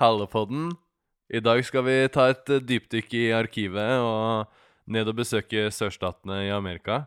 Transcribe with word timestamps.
Hallepodden. 0.00 0.70
I 1.28 1.42
dag 1.44 1.60
skal 1.60 1.84
vi 1.84 1.94
ta 2.08 2.30
et 2.30 2.48
eh, 2.48 2.62
dypdykk 2.64 3.14
i 3.18 3.26
arkivet 3.36 4.00
og 4.00 4.48
ned 4.88 5.10
og 5.12 5.18
besøke 5.18 5.66
sørstatene 5.76 6.38
i 6.46 6.54
Amerika. 6.54 7.02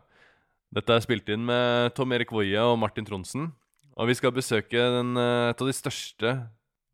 Dette 0.70 0.94
er 0.94 1.02
spilt 1.02 1.26
inn 1.34 1.42
med 1.42 1.90
Tom 1.98 2.14
Erik 2.14 2.30
Woie 2.30 2.62
og 2.62 2.78
Martin 2.78 3.06
Tronsen. 3.08 3.50
Og 3.98 4.12
vi 4.12 4.14
skal 4.14 4.30
besøke 4.36 4.78
den, 4.78 5.10
eh, 5.18 5.50
et 5.50 5.58
av 5.58 5.66
de 5.66 5.74
største 5.74 6.36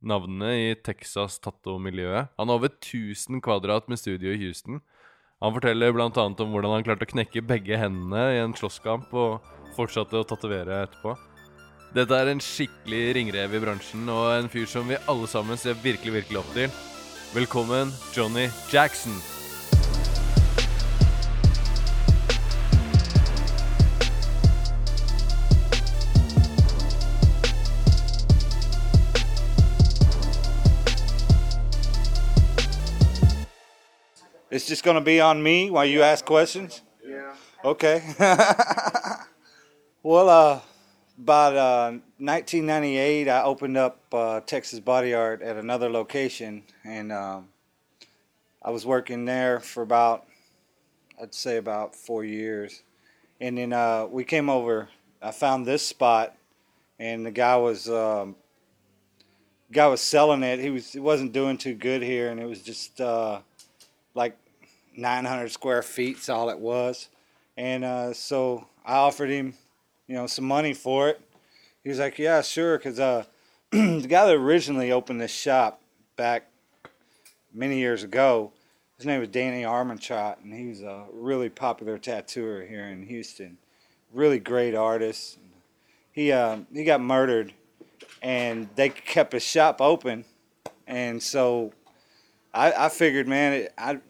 navnene 0.00 0.54
i 0.56 0.74
Texas 0.80 1.36
tatto-miljøet. 1.44 2.32
Han 2.40 2.48
har 2.48 2.56
over 2.56 2.72
1000 2.72 3.44
kvadrat 3.44 3.92
med 3.92 4.00
studio 4.00 4.32
i 4.32 4.40
Houston. 4.40 4.80
Han 5.44 5.52
forteller 5.52 5.92
bl.a. 5.92 6.08
om 6.08 6.32
hvordan 6.56 6.78
han 6.78 6.84
klarte 6.88 7.04
å 7.04 7.12
knekke 7.12 7.44
begge 7.44 7.76
hendene 7.76 8.24
i 8.38 8.40
en 8.40 8.56
slåsskamp 8.56 9.12
og 9.12 9.44
fortsatte 9.76 10.16
å 10.16 10.24
tatovere 10.24 10.86
etterpå. 10.86 11.18
Dette 11.90 12.14
er 12.14 12.28
en 12.30 12.38
skikkelig 12.38 13.14
ringrev 13.16 13.54
i 13.56 13.60
bransjen 13.64 14.06
og 14.14 14.28
en 14.30 14.46
fyr 14.50 14.68
som 14.70 14.86
vi 14.86 14.98
alle 15.10 15.26
sammen 15.26 15.58
ser 15.58 15.74
virkelig, 15.82 16.12
virkelig 16.20 16.38
opp 16.38 16.52
til. 16.54 16.70
Velkommen, 17.34 17.90
Johnny 18.14 18.46
Jackson. 18.70 19.18
It's 34.52 34.68
just 34.68 34.84
going 34.84 34.96
to 34.96 35.00
be 35.00 35.20
on 35.20 35.42
me 35.42 35.70
while 35.70 35.86
you 35.86 36.02
ask 36.02 36.24
questions? 36.24 36.82
Yeah. 37.04 37.34
Okay. 37.64 38.02
well, 40.02 40.28
uh, 40.28 40.60
about 41.20 41.54
uh, 41.54 41.98
1998, 42.18 43.28
I 43.28 43.42
opened 43.42 43.76
up 43.76 44.00
uh, 44.12 44.40
Texas 44.40 44.80
Body 44.80 45.12
Art 45.12 45.42
at 45.42 45.56
another 45.56 45.90
location, 45.90 46.62
and 46.82 47.12
um, 47.12 47.48
I 48.62 48.70
was 48.70 48.86
working 48.86 49.26
there 49.26 49.60
for 49.60 49.82
about, 49.82 50.24
I'd 51.20 51.34
say 51.34 51.58
about 51.58 51.94
four 51.94 52.24
years. 52.24 52.82
And 53.38 53.58
then 53.58 53.72
uh, 53.74 54.06
we 54.06 54.24
came 54.24 54.48
over. 54.48 54.88
I 55.20 55.30
found 55.30 55.66
this 55.66 55.86
spot, 55.86 56.34
and 56.98 57.26
the 57.26 57.30
guy 57.30 57.56
was 57.56 57.88
um, 57.88 58.36
guy 59.70 59.86
was 59.86 60.00
selling 60.00 60.42
it. 60.42 60.58
He 60.58 60.70
was 60.70 60.92
he 60.92 61.00
wasn't 61.00 61.32
doing 61.32 61.58
too 61.58 61.74
good 61.74 62.02
here, 62.02 62.30
and 62.30 62.40
it 62.40 62.46
was 62.46 62.62
just 62.62 63.00
uh, 63.00 63.40
like 64.14 64.38
900 64.96 65.50
square 65.50 65.82
feet. 65.82 66.18
Is 66.18 66.28
all 66.30 66.48
it 66.48 66.58
was. 66.58 67.08
And 67.56 67.84
uh, 67.84 68.14
so 68.14 68.66
I 68.86 68.96
offered 68.96 69.28
him, 69.28 69.54
you 70.10 70.16
know, 70.16 70.26
some 70.26 70.44
money 70.44 70.74
for 70.74 71.08
it. 71.08 71.20
He 71.84 71.88
was 71.88 72.00
like, 72.00 72.18
"Yeah, 72.18 72.42
sure," 72.42 72.76
because 72.76 72.98
uh, 72.98 73.24
the 73.70 74.06
guy 74.08 74.26
that 74.26 74.34
originally 74.34 74.90
opened 74.90 75.20
this 75.20 75.30
shop 75.30 75.80
back 76.16 76.48
many 77.54 77.78
years 77.78 78.02
ago, 78.02 78.50
his 78.96 79.06
name 79.06 79.20
was 79.20 79.28
Danny 79.28 79.62
Armantrot, 79.62 80.42
and 80.42 80.52
he's 80.52 80.82
a 80.82 81.04
really 81.12 81.48
popular 81.48 81.96
tattooer 81.96 82.66
here 82.66 82.86
in 82.86 83.04
Houston. 83.06 83.56
Really 84.12 84.40
great 84.40 84.74
artist. 84.74 85.38
He 86.10 86.32
uh, 86.32 86.58
he 86.74 86.82
got 86.82 87.00
murdered, 87.00 87.54
and 88.20 88.68
they 88.74 88.88
kept 88.88 89.32
his 89.32 89.44
shop 89.44 89.80
open, 89.80 90.24
and 90.88 91.22
so 91.22 91.72
I, 92.52 92.72
I 92.72 92.88
figured, 92.88 93.28
man, 93.28 93.68
I 93.78 94.00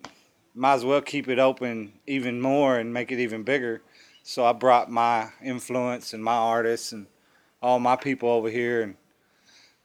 might 0.55 0.75
as 0.77 0.85
well 0.87 1.03
keep 1.03 1.29
it 1.29 1.39
open 1.39 1.93
even 2.07 2.41
more 2.41 2.79
and 2.79 2.91
make 2.91 3.13
it 3.13 3.19
even 3.19 3.43
bigger. 3.43 3.83
So 4.23 4.45
I 4.45 4.53
brought 4.53 4.91
my 4.91 5.31
influence 5.43 6.13
and 6.15 6.23
my 6.23 6.37
artists 6.37 6.93
and 6.93 7.07
all 7.63 7.79
my 7.79 7.97
people 7.97 8.29
over 8.29 8.49
here, 8.49 8.83
and 8.83 8.95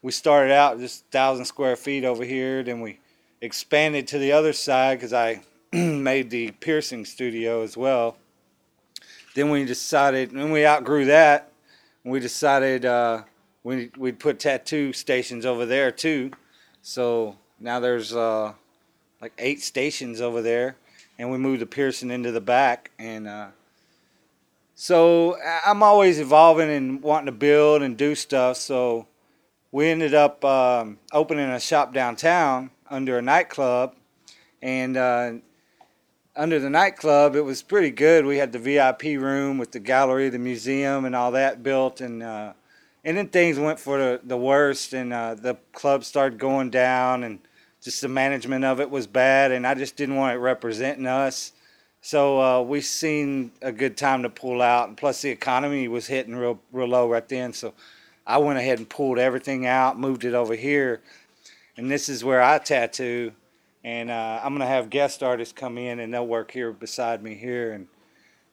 we 0.01 0.11
started 0.11 0.53
out 0.53 0.79
just 0.79 1.05
thousand 1.11 1.45
square 1.45 1.75
feet 1.75 2.05
over 2.05 2.23
here. 2.23 2.63
Then 2.63 2.81
we 2.81 2.99
expanded 3.41 4.07
to 4.07 4.19
the 4.19 4.31
other 4.31 4.53
side 4.53 4.99
because 4.99 5.13
I 5.13 5.41
made 5.73 6.29
the 6.29 6.51
piercing 6.51 7.05
studio 7.05 7.63
as 7.63 7.75
well. 7.75 8.17
Then 9.33 9.49
we 9.49 9.65
decided, 9.65 10.31
when 10.31 10.51
we 10.51 10.65
outgrew 10.65 11.05
that, 11.05 11.51
we 12.05 12.19
decided 12.19 12.85
uh, 12.85 13.23
we 13.63 13.89
we'd 13.97 14.19
put 14.19 14.39
tattoo 14.39 14.93
stations 14.93 15.45
over 15.45 15.65
there 15.65 15.91
too. 15.91 16.31
So 16.81 17.35
now 17.59 17.79
there's 17.79 18.15
uh, 18.15 18.53
like 19.21 19.33
eight 19.39 19.61
stations 19.61 20.21
over 20.21 20.41
there, 20.41 20.77
and 21.17 21.31
we 21.31 21.37
moved 21.37 21.61
the 21.61 21.65
piercing 21.65 22.11
into 22.11 22.31
the 22.31 22.41
back. 22.41 22.91
And 22.99 23.27
uh, 23.27 23.47
so 24.75 25.37
I'm 25.65 25.81
always 25.81 26.19
evolving 26.19 26.69
and 26.69 27.01
wanting 27.01 27.27
to 27.27 27.31
build 27.31 27.81
and 27.81 27.95
do 27.97 28.13
stuff. 28.13 28.57
So 28.57 29.07
we 29.71 29.87
ended 29.87 30.13
up 30.13 30.43
um, 30.43 30.99
opening 31.13 31.49
a 31.49 31.59
shop 31.59 31.93
downtown 31.93 32.71
under 32.89 33.17
a 33.17 33.21
nightclub, 33.21 33.95
and 34.61 34.97
uh, 34.97 35.31
under 36.35 36.59
the 36.59 36.69
nightclub, 36.69 37.35
it 37.35 37.41
was 37.41 37.63
pretty 37.63 37.89
good. 37.89 38.25
We 38.25 38.37
had 38.37 38.51
the 38.51 38.59
VIP 38.59 39.03
room 39.03 39.57
with 39.57 39.71
the 39.71 39.79
gallery, 39.79 40.29
the 40.29 40.39
museum, 40.39 41.05
and 41.05 41.15
all 41.15 41.31
that 41.31 41.63
built, 41.63 42.01
and 42.01 42.21
uh, 42.21 42.53
and 43.05 43.17
then 43.17 43.29
things 43.29 43.57
went 43.57 43.79
for 43.79 43.97
the, 43.97 44.21
the 44.23 44.37
worst, 44.37 44.93
and 44.93 45.13
uh, 45.13 45.35
the 45.35 45.57
club 45.71 46.03
started 46.03 46.37
going 46.37 46.69
down, 46.69 47.23
and 47.23 47.39
just 47.81 48.01
the 48.01 48.07
management 48.09 48.65
of 48.65 48.81
it 48.81 48.89
was 48.89 49.07
bad, 49.07 49.51
and 49.51 49.65
I 49.65 49.73
just 49.75 49.95
didn't 49.95 50.15
want 50.15 50.35
it 50.35 50.39
representing 50.39 51.05
us. 51.05 51.53
So 52.05 52.39
uh, 52.39 52.61
we 52.61 52.81
seen 52.81 53.51
a 53.63 53.71
good 53.71 53.97
time 53.97 54.21
to 54.21 54.29
pull 54.29 54.61
out, 54.61 54.89
and 54.89 54.95
plus 54.95 55.23
the 55.23 55.31
economy 55.31 55.87
was 55.87 56.05
hitting 56.05 56.35
real 56.35 56.59
real 56.71 56.87
low 56.87 57.09
right 57.09 57.27
then. 57.27 57.51
So 57.51 57.73
I 58.27 58.37
went 58.37 58.59
ahead 58.59 58.77
and 58.77 58.87
pulled 58.87 59.17
everything 59.17 59.65
out, 59.65 59.97
moved 59.97 60.23
it 60.23 60.35
over 60.35 60.53
here, 60.53 61.01
and 61.77 61.89
this 61.89 62.07
is 62.07 62.23
where 62.23 62.43
I 62.43 62.59
tattoo. 62.59 63.31
And 63.83 64.11
uh, 64.11 64.39
I'm 64.43 64.53
gonna 64.53 64.67
have 64.67 64.91
guest 64.91 65.23
artists 65.23 65.51
come 65.51 65.79
in, 65.79 65.99
and 65.99 66.13
they'll 66.13 66.27
work 66.27 66.51
here 66.51 66.71
beside 66.71 67.23
me 67.23 67.33
here, 67.33 67.71
and 67.71 67.87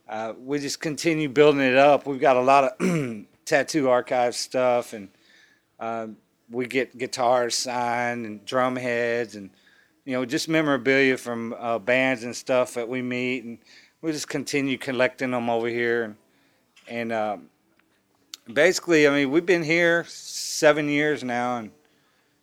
uh, 0.09 0.33
we 0.43 0.59
just 0.59 0.81
continue 0.81 1.29
building 1.29 1.61
it 1.61 1.77
up. 1.77 2.07
We've 2.07 2.19
got 2.19 2.39
a 2.39 2.41
lot 2.41 2.81
of 2.81 3.27
tattoo 3.45 3.91
archive 3.91 4.35
stuff, 4.35 4.95
and 4.95 5.11
uh, 5.79 6.07
we 6.51 6.65
get 6.65 6.97
guitars 6.97 7.55
signed 7.55 8.25
and 8.25 8.47
drum 8.47 8.77
heads, 8.77 9.37
and 9.37 9.51
you 10.05 10.13
know 10.13 10.25
just 10.25 10.49
memorabilia 10.49 11.17
from 11.17 11.55
uh, 11.59 11.79
bands 11.79 12.25
and 12.25 12.35
stuff 12.35 12.75
that 12.75 12.89
we 12.89 13.03
meet, 13.03 13.45
and 13.45 13.59
we 14.01 14.13
just 14.13 14.29
continue 14.29 14.79
collecting 14.79 15.31
them 15.31 15.49
over 15.49 15.69
here, 15.69 16.05
and 16.05 16.17
and 16.89 17.13
um, 17.13 17.49
basically, 18.53 19.07
I 19.07 19.11
mean, 19.11 19.31
we've 19.31 19.47
been 19.47 19.63
here 19.63 20.05
seven 20.09 20.89
years 20.89 21.23
now, 21.23 21.59
and 21.59 21.71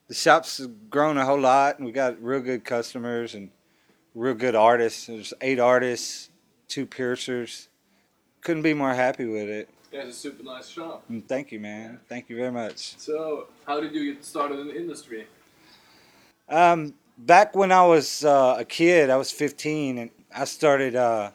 the 0.07 0.13
shop's 0.13 0.65
grown 0.89 1.17
a 1.17 1.25
whole 1.25 1.39
lot, 1.39 1.77
and 1.77 1.85
we 1.85 1.91
got 1.91 2.21
real 2.21 2.39
good 2.39 2.63
customers 2.63 3.35
and 3.35 3.49
real 4.15 4.33
good 4.33 4.55
artists. 4.55 5.07
There's 5.07 5.33
eight 5.41 5.59
artists, 5.59 6.29
two 6.67 6.85
piercers. 6.85 7.67
Couldn't 8.41 8.63
be 8.63 8.73
more 8.73 8.93
happy 8.93 9.25
with 9.25 9.49
it. 9.49 9.69
Yeah, 9.91 10.01
it's 10.01 10.17
a 10.17 10.19
super 10.19 10.43
nice 10.43 10.69
shop. 10.69 11.03
And 11.09 11.27
thank 11.27 11.51
you, 11.51 11.59
man. 11.59 11.99
Thank 12.07 12.29
you 12.29 12.37
very 12.37 12.51
much. 12.51 12.97
So, 12.97 13.47
how 13.65 13.79
did 13.79 13.93
you 13.93 14.13
get 14.13 14.23
started 14.23 14.59
in 14.59 14.67
the 14.67 14.75
industry? 14.75 15.27
Um, 16.47 16.93
back 17.19 17.55
when 17.55 17.71
I 17.71 17.85
was 17.85 18.23
uh, 18.23 18.55
a 18.59 18.65
kid, 18.65 19.09
I 19.09 19.17
was 19.17 19.31
15, 19.31 19.97
and 19.97 20.09
I 20.35 20.45
started. 20.45 20.95
Uh, 20.95 21.31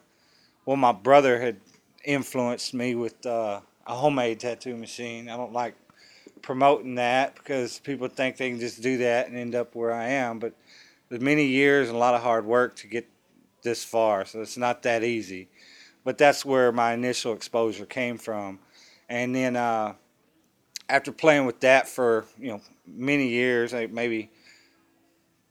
well, 0.67 0.77
my 0.77 0.93
brother 0.93 1.41
had 1.41 1.61
influenced 2.05 2.73
me 2.75 2.95
with 2.95 3.25
uh, 3.27 3.61
a 3.87 3.95
homemade 3.95 4.41
tattoo 4.41 4.77
machine. 4.77 5.29
I 5.29 5.37
don't 5.37 5.53
like 5.53 5.75
promoting 6.43 6.95
that 6.97 7.35
because 7.35 7.79
people 7.81 8.09
think 8.09 8.37
they 8.37 8.51
can 8.51 8.61
just 8.61 8.83
do 8.83 8.99
that 8.99 9.29
and 9.29 9.37
end 9.37 9.55
up 9.55 9.75
where 9.75 9.93
I 9.93 10.09
am. 10.09 10.39
But 10.39 10.55
there's 11.09 11.21
many 11.21 11.47
years 11.47 11.89
and 11.89 11.97
a 11.97 11.99
lot 11.99 12.15
of 12.15 12.23
hard 12.23 12.47
work 12.47 12.77
to 12.77 12.87
get 12.87 13.07
this 13.63 13.85
far, 13.85 14.25
so 14.25 14.41
it's 14.41 14.57
not 14.57 14.83
that 14.83 15.05
easy. 15.05 15.49
But 16.03 16.19
that's 16.19 16.45
where 16.45 16.71
my 16.73 16.93
initial 16.93 17.33
exposure 17.33 17.87
came 17.87 18.19
from, 18.19 18.59
and 19.09 19.35
then 19.35 19.57
uh, 19.57 19.95
after 20.89 21.13
playing 21.13 21.47
with 21.47 21.61
that 21.61 21.89
for 21.89 22.27
you 22.39 22.49
know 22.49 22.61
many 22.87 23.29
years, 23.29 23.73
like 23.73 23.91
maybe 23.91 24.31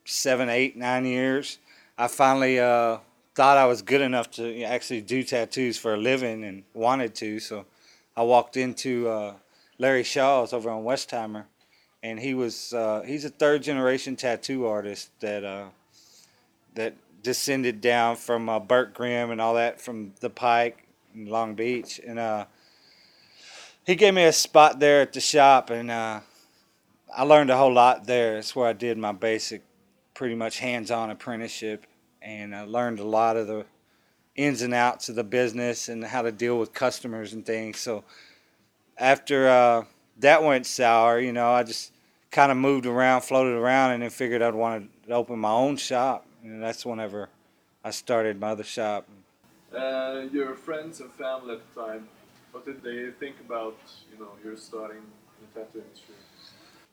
seven, 0.05 0.49
eight, 0.49 0.75
nine 0.75 1.05
years, 1.05 1.59
I 1.97 2.07
finally 2.07 2.59
uh, 2.59 2.97
thought 3.35 3.57
I 3.57 3.65
was 3.65 3.81
good 3.81 4.01
enough 4.01 4.31
to 4.31 4.63
actually 4.63 5.01
do 5.01 5.23
tattoos 5.23 5.77
for 5.77 5.93
a 5.93 5.97
living 5.97 6.43
and 6.43 6.63
wanted 6.73 7.15
to. 7.15 7.39
So 7.39 7.65
I 8.15 8.23
walked 8.23 8.57
into 8.57 9.07
uh, 9.09 9.33
Larry 9.77 10.03
Shaw's 10.03 10.53
over 10.53 10.69
on 10.69 10.83
Westheimer, 10.83 11.45
and 12.01 12.19
he 12.19 12.33
was 12.33 12.73
uh, 12.73 13.03
he's 13.05 13.25
a 13.25 13.29
third 13.29 13.63
generation 13.63 14.15
tattoo 14.15 14.65
artist 14.65 15.09
that 15.19 15.43
uh, 15.43 15.65
that 16.75 16.95
descended 17.21 17.81
down 17.81 18.15
from 18.15 18.49
uh, 18.49 18.59
Bert 18.59 18.93
Grimm 18.93 19.31
and 19.31 19.39
all 19.39 19.53
that 19.55 19.79
from 19.79 20.13
the 20.19 20.29
Pike 20.29 20.85
in 21.15 21.27
Long 21.27 21.55
Beach, 21.55 21.99
and 22.05 22.19
uh, 22.19 22.45
he 23.85 23.95
gave 23.95 24.13
me 24.13 24.25
a 24.25 24.33
spot 24.33 24.79
there 24.79 25.01
at 25.01 25.13
the 25.13 25.21
shop, 25.21 25.69
and 25.69 25.91
I 25.91 26.21
learned 27.23 27.49
a 27.49 27.57
whole 27.57 27.73
lot 27.73 28.05
there. 28.05 28.37
It's 28.37 28.55
where 28.55 28.67
I 28.67 28.73
did 28.73 28.97
my 28.97 29.11
basic, 29.11 29.61
pretty 30.13 30.35
much 30.35 30.59
hands-on 30.59 31.09
apprenticeship, 31.09 31.85
and 32.21 32.55
I 32.55 32.63
learned 32.63 32.99
a 32.99 33.03
lot 33.03 33.37
of 33.37 33.47
the 33.47 33.65
ins 34.35 34.61
and 34.61 34.73
outs 34.73 35.09
of 35.09 35.15
the 35.15 35.23
business 35.23 35.89
and 35.89 36.03
how 36.03 36.21
to 36.21 36.31
deal 36.31 36.57
with 36.57 36.73
customers 36.73 37.33
and 37.33 37.45
things. 37.45 37.79
So 37.79 38.03
after 38.97 39.47
uh, 39.47 39.83
that 40.19 40.43
went 40.43 40.65
sour, 40.65 41.19
you 41.19 41.33
know, 41.33 41.51
I 41.51 41.63
just 41.63 41.91
kind 42.31 42.51
of 42.51 42.57
moved 42.57 42.85
around, 42.85 43.21
floated 43.21 43.55
around, 43.55 43.91
and 43.91 44.03
then 44.03 44.09
figured 44.09 44.41
I'd 44.41 44.55
want 44.55 44.89
to 45.07 45.13
open 45.13 45.39
my 45.39 45.51
own 45.51 45.77
shop. 45.77 46.25
And 46.43 46.61
that's 46.61 46.85
whenever 46.85 47.29
I 47.83 47.91
started 47.91 48.39
my 48.39 48.49
other 48.49 48.63
shop. 48.63 49.07
Uh, 49.75 50.25
your 50.31 50.55
friends 50.55 50.99
and 50.99 51.11
family 51.13 51.55
at 51.55 51.73
the 51.73 51.81
time, 51.81 52.07
what 52.51 52.65
did 52.65 52.83
they 52.83 53.09
think 53.19 53.35
about 53.45 53.75
you 54.11 54.23
know 54.23 54.31
your 54.43 54.55
starting 54.55 54.97
in 54.97 55.47
the 55.53 55.59
tattoo 55.59 55.83
industry? 55.83 56.15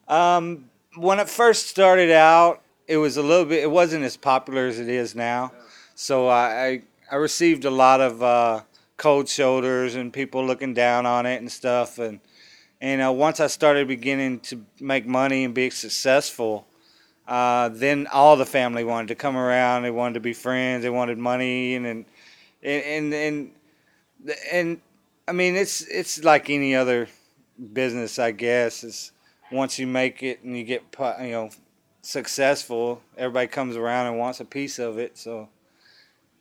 Um, 0.09 0.71
when 0.97 1.21
it 1.21 1.29
first 1.29 1.67
started 1.67 2.11
out, 2.11 2.63
it 2.91 2.97
was 2.97 3.17
a 3.17 3.23
little 3.23 3.45
bit. 3.45 3.63
It 3.63 3.71
wasn't 3.71 4.03
as 4.03 4.17
popular 4.17 4.67
as 4.67 4.81
it 4.81 4.89
is 4.89 5.15
now. 5.15 5.53
So 5.95 6.29
I 6.29 6.83
I, 7.09 7.15
received 7.15 7.65
a 7.65 7.71
lot 7.71 8.01
of 8.01 8.21
uh, 8.21 8.63
cold 8.97 9.29
shoulders 9.29 9.95
and 9.95 10.13
people 10.13 10.45
looking 10.45 10.75
down 10.75 11.07
on 11.07 11.25
it 11.25 11.41
and 11.41 11.51
stuff. 11.51 12.01
And 12.01 12.19
and 12.81 13.01
uh, 13.01 13.13
once 13.13 13.39
I 13.39 13.47
started 13.47 13.87
beginning 13.87 14.41
to 14.41 14.67
make 14.81 15.07
money 15.07 15.45
and 15.45 15.55
be 15.55 15.71
successful, 15.71 16.67
uh, 17.29 17.69
then 17.69 18.09
all 18.13 18.37
the 18.37 18.45
family 18.45 18.83
wanted 18.83 19.09
to 19.09 19.15
come 19.15 19.37
around. 19.37 19.85
They 19.85 19.93
wanted 19.93 20.15
to 20.15 20.21
be 20.21 20.33
friends. 20.33 20.83
They 20.83 20.91
wanted 20.91 21.17
money 21.17 21.77
and 21.77 21.87
and 21.87 22.05
and 22.61 23.15
and, 23.15 23.51
and 24.51 24.81
I 25.29 25.33
mean 25.33 25.55
it's 25.55 25.83
it's 25.83 26.25
like 26.25 26.51
any 26.51 26.75
other 26.75 27.07
business, 27.73 28.19
I 28.19 28.33
guess. 28.33 28.83
It's 28.83 29.13
once 29.53 29.79
you 29.79 29.87
make 29.87 30.25
it 30.25 30.43
and 30.43 30.59
you 30.59 30.65
get 30.65 30.83
you 30.99 31.31
know 31.31 31.51
successful, 32.03 33.03
everybody 33.17 33.47
comes 33.47 33.77
around 33.77 34.07
and 34.07 34.19
wants 34.19 34.41
a 34.41 34.45
piece 34.45 34.79
of 34.79 34.99
it. 34.99 35.19
So, 35.19 35.49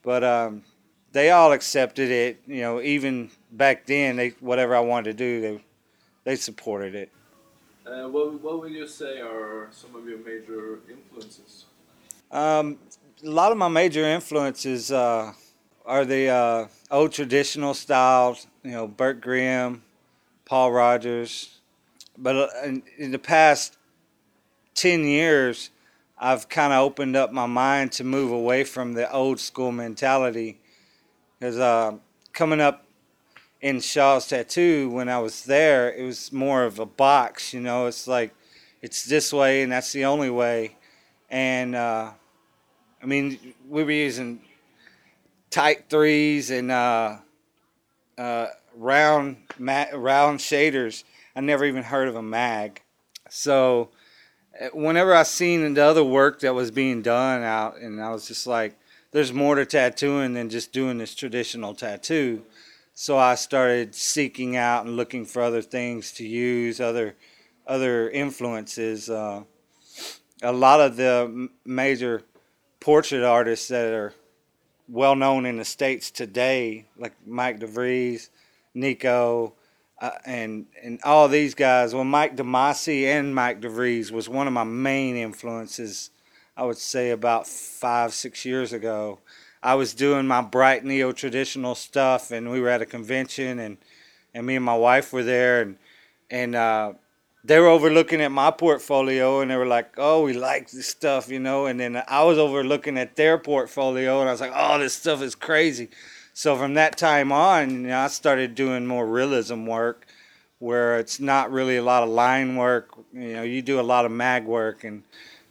but 0.03 0.23
um, 0.23 0.63
they 1.11 1.31
all 1.31 1.51
accepted 1.51 2.11
it. 2.11 2.41
You 2.47 2.61
know, 2.61 2.81
even 2.81 3.31
back 3.51 3.85
then, 3.85 4.15
they 4.15 4.29
whatever 4.39 4.75
I 4.75 4.79
wanted 4.79 5.11
to 5.11 5.13
do, 5.13 5.41
they 5.41 5.63
they 6.23 6.35
supported 6.35 6.95
it. 6.95 7.11
Uh, 7.85 8.07
what, 8.07 8.39
what 8.41 8.61
would 8.61 8.71
you 8.71 8.87
say 8.87 9.19
are 9.19 9.67
some 9.71 9.95
of 9.95 10.07
your 10.07 10.19
major 10.19 10.79
influences? 10.89 11.65
Um, 12.29 12.77
a 13.23 13.29
lot 13.29 13.51
of 13.51 13.57
my 13.57 13.67
major 13.67 14.03
influences 14.03 14.91
uh, 14.91 15.33
are 15.85 16.05
the 16.05 16.27
uh, 16.27 16.67
old 16.91 17.13
traditional 17.13 17.73
styles. 17.73 18.45
You 18.63 18.71
know, 18.71 18.87
Bert 18.87 19.21
Grimm, 19.21 19.81
Paul 20.45 20.71
Rogers. 20.71 21.57
But 22.15 22.35
uh, 22.35 22.47
in, 22.63 22.83
in 22.97 23.11
the 23.11 23.17
past 23.17 23.78
ten 24.79 25.03
years, 25.03 25.71
I've 26.17 26.47
kind 26.47 26.71
of 26.71 26.79
opened 26.79 27.17
up 27.17 27.33
my 27.33 27.47
mind 27.47 27.91
to 27.93 28.05
move 28.05 28.31
away 28.31 28.63
from 28.63 28.93
the 28.93 29.11
old 29.11 29.41
school 29.41 29.73
mentality. 29.73 30.57
Because 31.37 31.59
uh, 31.59 31.97
coming 32.31 32.61
up 32.61 32.85
in 33.59 33.81
Shaw's 33.81 34.29
Tattoo, 34.29 34.89
when 34.89 35.09
I 35.09 35.19
was 35.19 35.43
there, 35.43 35.93
it 35.93 36.03
was 36.03 36.31
more 36.31 36.63
of 36.63 36.79
a 36.79 36.85
box. 36.85 37.53
You 37.53 37.59
know, 37.59 37.87
it's 37.87 38.07
like 38.07 38.33
it's 38.81 39.03
this 39.03 39.33
way 39.33 39.63
and 39.63 39.71
that's 39.71 39.91
the 39.91 40.05
only 40.05 40.29
way. 40.29 40.77
And 41.29 41.75
uh, 41.75 42.11
I 43.03 43.05
mean, 43.05 43.53
we 43.67 43.83
were 43.83 43.91
using 43.91 44.39
tight 45.49 45.89
threes 45.89 46.51
and 46.51 46.71
uh, 46.71 47.17
uh, 48.17 48.47
round 48.77 49.37
ma- 49.57 49.91
round 49.93 50.39
shaders. 50.39 51.03
I 51.35 51.41
never 51.41 51.65
even 51.65 51.83
heard 51.83 52.07
of 52.07 52.15
a 52.15 52.23
mag. 52.23 52.81
So 53.29 53.89
whenever 54.73 55.15
I 55.15 55.23
seen 55.23 55.73
the 55.73 55.83
other 55.83 56.03
work 56.03 56.39
that 56.41 56.53
was 56.53 56.71
being 56.71 57.01
done 57.01 57.43
out, 57.43 57.77
and 57.77 58.01
I 58.01 58.09
was 58.09 58.27
just 58.27 58.45
like, 58.45 58.77
there's 59.11 59.33
more 59.33 59.55
to 59.55 59.65
tattooing 59.65 60.33
than 60.33 60.49
just 60.49 60.71
doing 60.71 60.97
this 60.97 61.15
traditional 61.15 61.73
tattoo. 61.73 62.43
So 62.93 63.17
I 63.17 63.35
started 63.35 63.95
seeking 63.95 64.55
out 64.55 64.85
and 64.85 64.97
looking 64.97 65.25
for 65.25 65.41
other 65.41 65.61
things 65.61 66.11
to 66.13 66.27
use, 66.27 66.79
other 66.79 67.15
other 67.65 68.09
influences. 68.09 69.09
Uh, 69.09 69.43
a 70.41 70.51
lot 70.51 70.81
of 70.81 70.97
the 70.97 71.49
major 71.65 72.23
portrait 72.79 73.23
artists 73.23 73.67
that 73.69 73.93
are 73.93 74.13
well 74.87 75.15
known 75.15 75.45
in 75.45 75.57
the 75.57 75.65
states 75.65 76.11
today, 76.11 76.87
like 76.97 77.13
Mike 77.25 77.59
DeVries, 77.59 78.29
Nikko, 78.73 79.53
uh, 80.01 80.11
and 80.25 80.65
and 80.81 80.99
all 81.03 81.27
these 81.27 81.53
guys. 81.53 81.93
Well, 81.93 82.03
Mike 82.03 82.35
DeMasi 82.35 83.03
and 83.05 83.35
Mike 83.35 83.61
DeVries 83.61 84.11
was 84.11 84.29
one 84.29 84.47
of 84.47 84.53
my 84.53 84.63
main 84.63 85.15
influences. 85.15 86.11
I 86.55 86.63
would 86.63 86.77
say 86.77 87.11
about 87.11 87.47
five 87.47 88.13
six 88.13 88.45
years 88.45 88.73
ago. 88.73 89.19
I 89.61 89.75
was 89.75 89.93
doing 89.93 90.25
my 90.25 90.41
bright 90.41 90.85
neo 90.85 91.11
traditional 91.11 91.75
stuff, 91.75 92.31
and 92.31 92.49
we 92.49 92.61
were 92.61 92.69
at 92.69 92.81
a 92.81 92.85
convention, 92.85 93.59
and 93.59 93.77
and 94.33 94.45
me 94.45 94.55
and 94.55 94.65
my 94.65 94.75
wife 94.75 95.11
were 95.11 95.23
there, 95.23 95.61
and 95.61 95.77
and 96.29 96.55
uh, 96.55 96.93
they 97.43 97.59
were 97.59 97.67
overlooking 97.67 98.21
at 98.21 98.31
my 98.31 98.51
portfolio, 98.51 99.41
and 99.41 99.51
they 99.51 99.57
were 99.57 99.65
like, 99.65 99.93
"Oh, 99.97 100.23
we 100.23 100.33
like 100.33 100.69
this 100.71 100.87
stuff," 100.87 101.29
you 101.29 101.39
know. 101.39 101.65
And 101.65 101.79
then 101.79 102.01
I 102.07 102.23
was 102.23 102.37
overlooking 102.37 102.97
at 102.97 103.15
their 103.15 103.37
portfolio, 103.37 104.21
and 104.21 104.29
I 104.29 104.31
was 104.31 104.41
like, 104.41 104.53
"Oh, 104.55 104.79
this 104.79 104.93
stuff 104.93 105.21
is 105.21 105.35
crazy." 105.35 105.89
So 106.39 106.55
from 106.55 106.75
that 106.75 106.97
time 106.97 107.33
on, 107.33 107.69
you 107.69 107.77
know, 107.89 107.99
I 107.99 108.07
started 108.07 108.55
doing 108.55 108.87
more 108.87 109.05
realism 109.05 109.65
work, 109.65 110.05
where 110.59 110.97
it's 110.97 111.19
not 111.19 111.51
really 111.51 111.75
a 111.75 111.83
lot 111.83 112.01
of 112.01 112.07
line 112.07 112.55
work. 112.55 112.91
You 113.11 113.33
know, 113.33 113.43
you 113.43 113.61
do 113.61 113.77
a 113.77 113.81
lot 113.81 114.05
of 114.05 114.11
mag 114.13 114.45
work, 114.45 114.85
and 114.85 115.03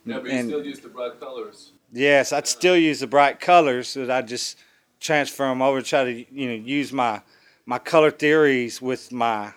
Yeah, 0.06 0.20
but 0.20 0.30
and 0.30 0.48
you 0.48 0.56
still 0.56 0.64
use 0.64 0.80
the 0.80 0.88
bright 0.88 1.20
colors. 1.20 1.72
Yes, 1.92 2.32
I'd 2.32 2.46
still 2.46 2.74
use 2.74 3.00
the 3.00 3.06
bright 3.06 3.38
colors, 3.38 3.92
that 3.92 4.10
I 4.10 4.22
just 4.22 4.56
transfer 4.98 5.46
them 5.46 5.60
over, 5.60 5.82
try 5.82 6.04
to 6.04 6.34
you 6.34 6.48
know 6.48 6.54
use 6.54 6.90
my 6.90 7.20
my 7.66 7.78
color 7.78 8.10
theories 8.10 8.80
with 8.80 9.12
my 9.12 9.52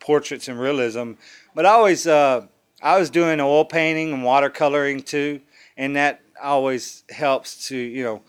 portraits 0.00 0.48
and 0.48 0.60
realism. 0.60 1.12
But 1.54 1.64
I 1.64 1.70
always 1.70 2.06
uh, 2.06 2.46
I 2.82 2.98
was 2.98 3.08
doing 3.08 3.40
oil 3.40 3.64
painting 3.64 4.12
and 4.12 4.22
watercoloring 4.22 5.02
too, 5.06 5.40
and 5.78 5.96
that 5.96 6.20
always 6.42 7.04
helps 7.08 7.68
to 7.68 7.74
you 7.78 8.04
know 8.04 8.22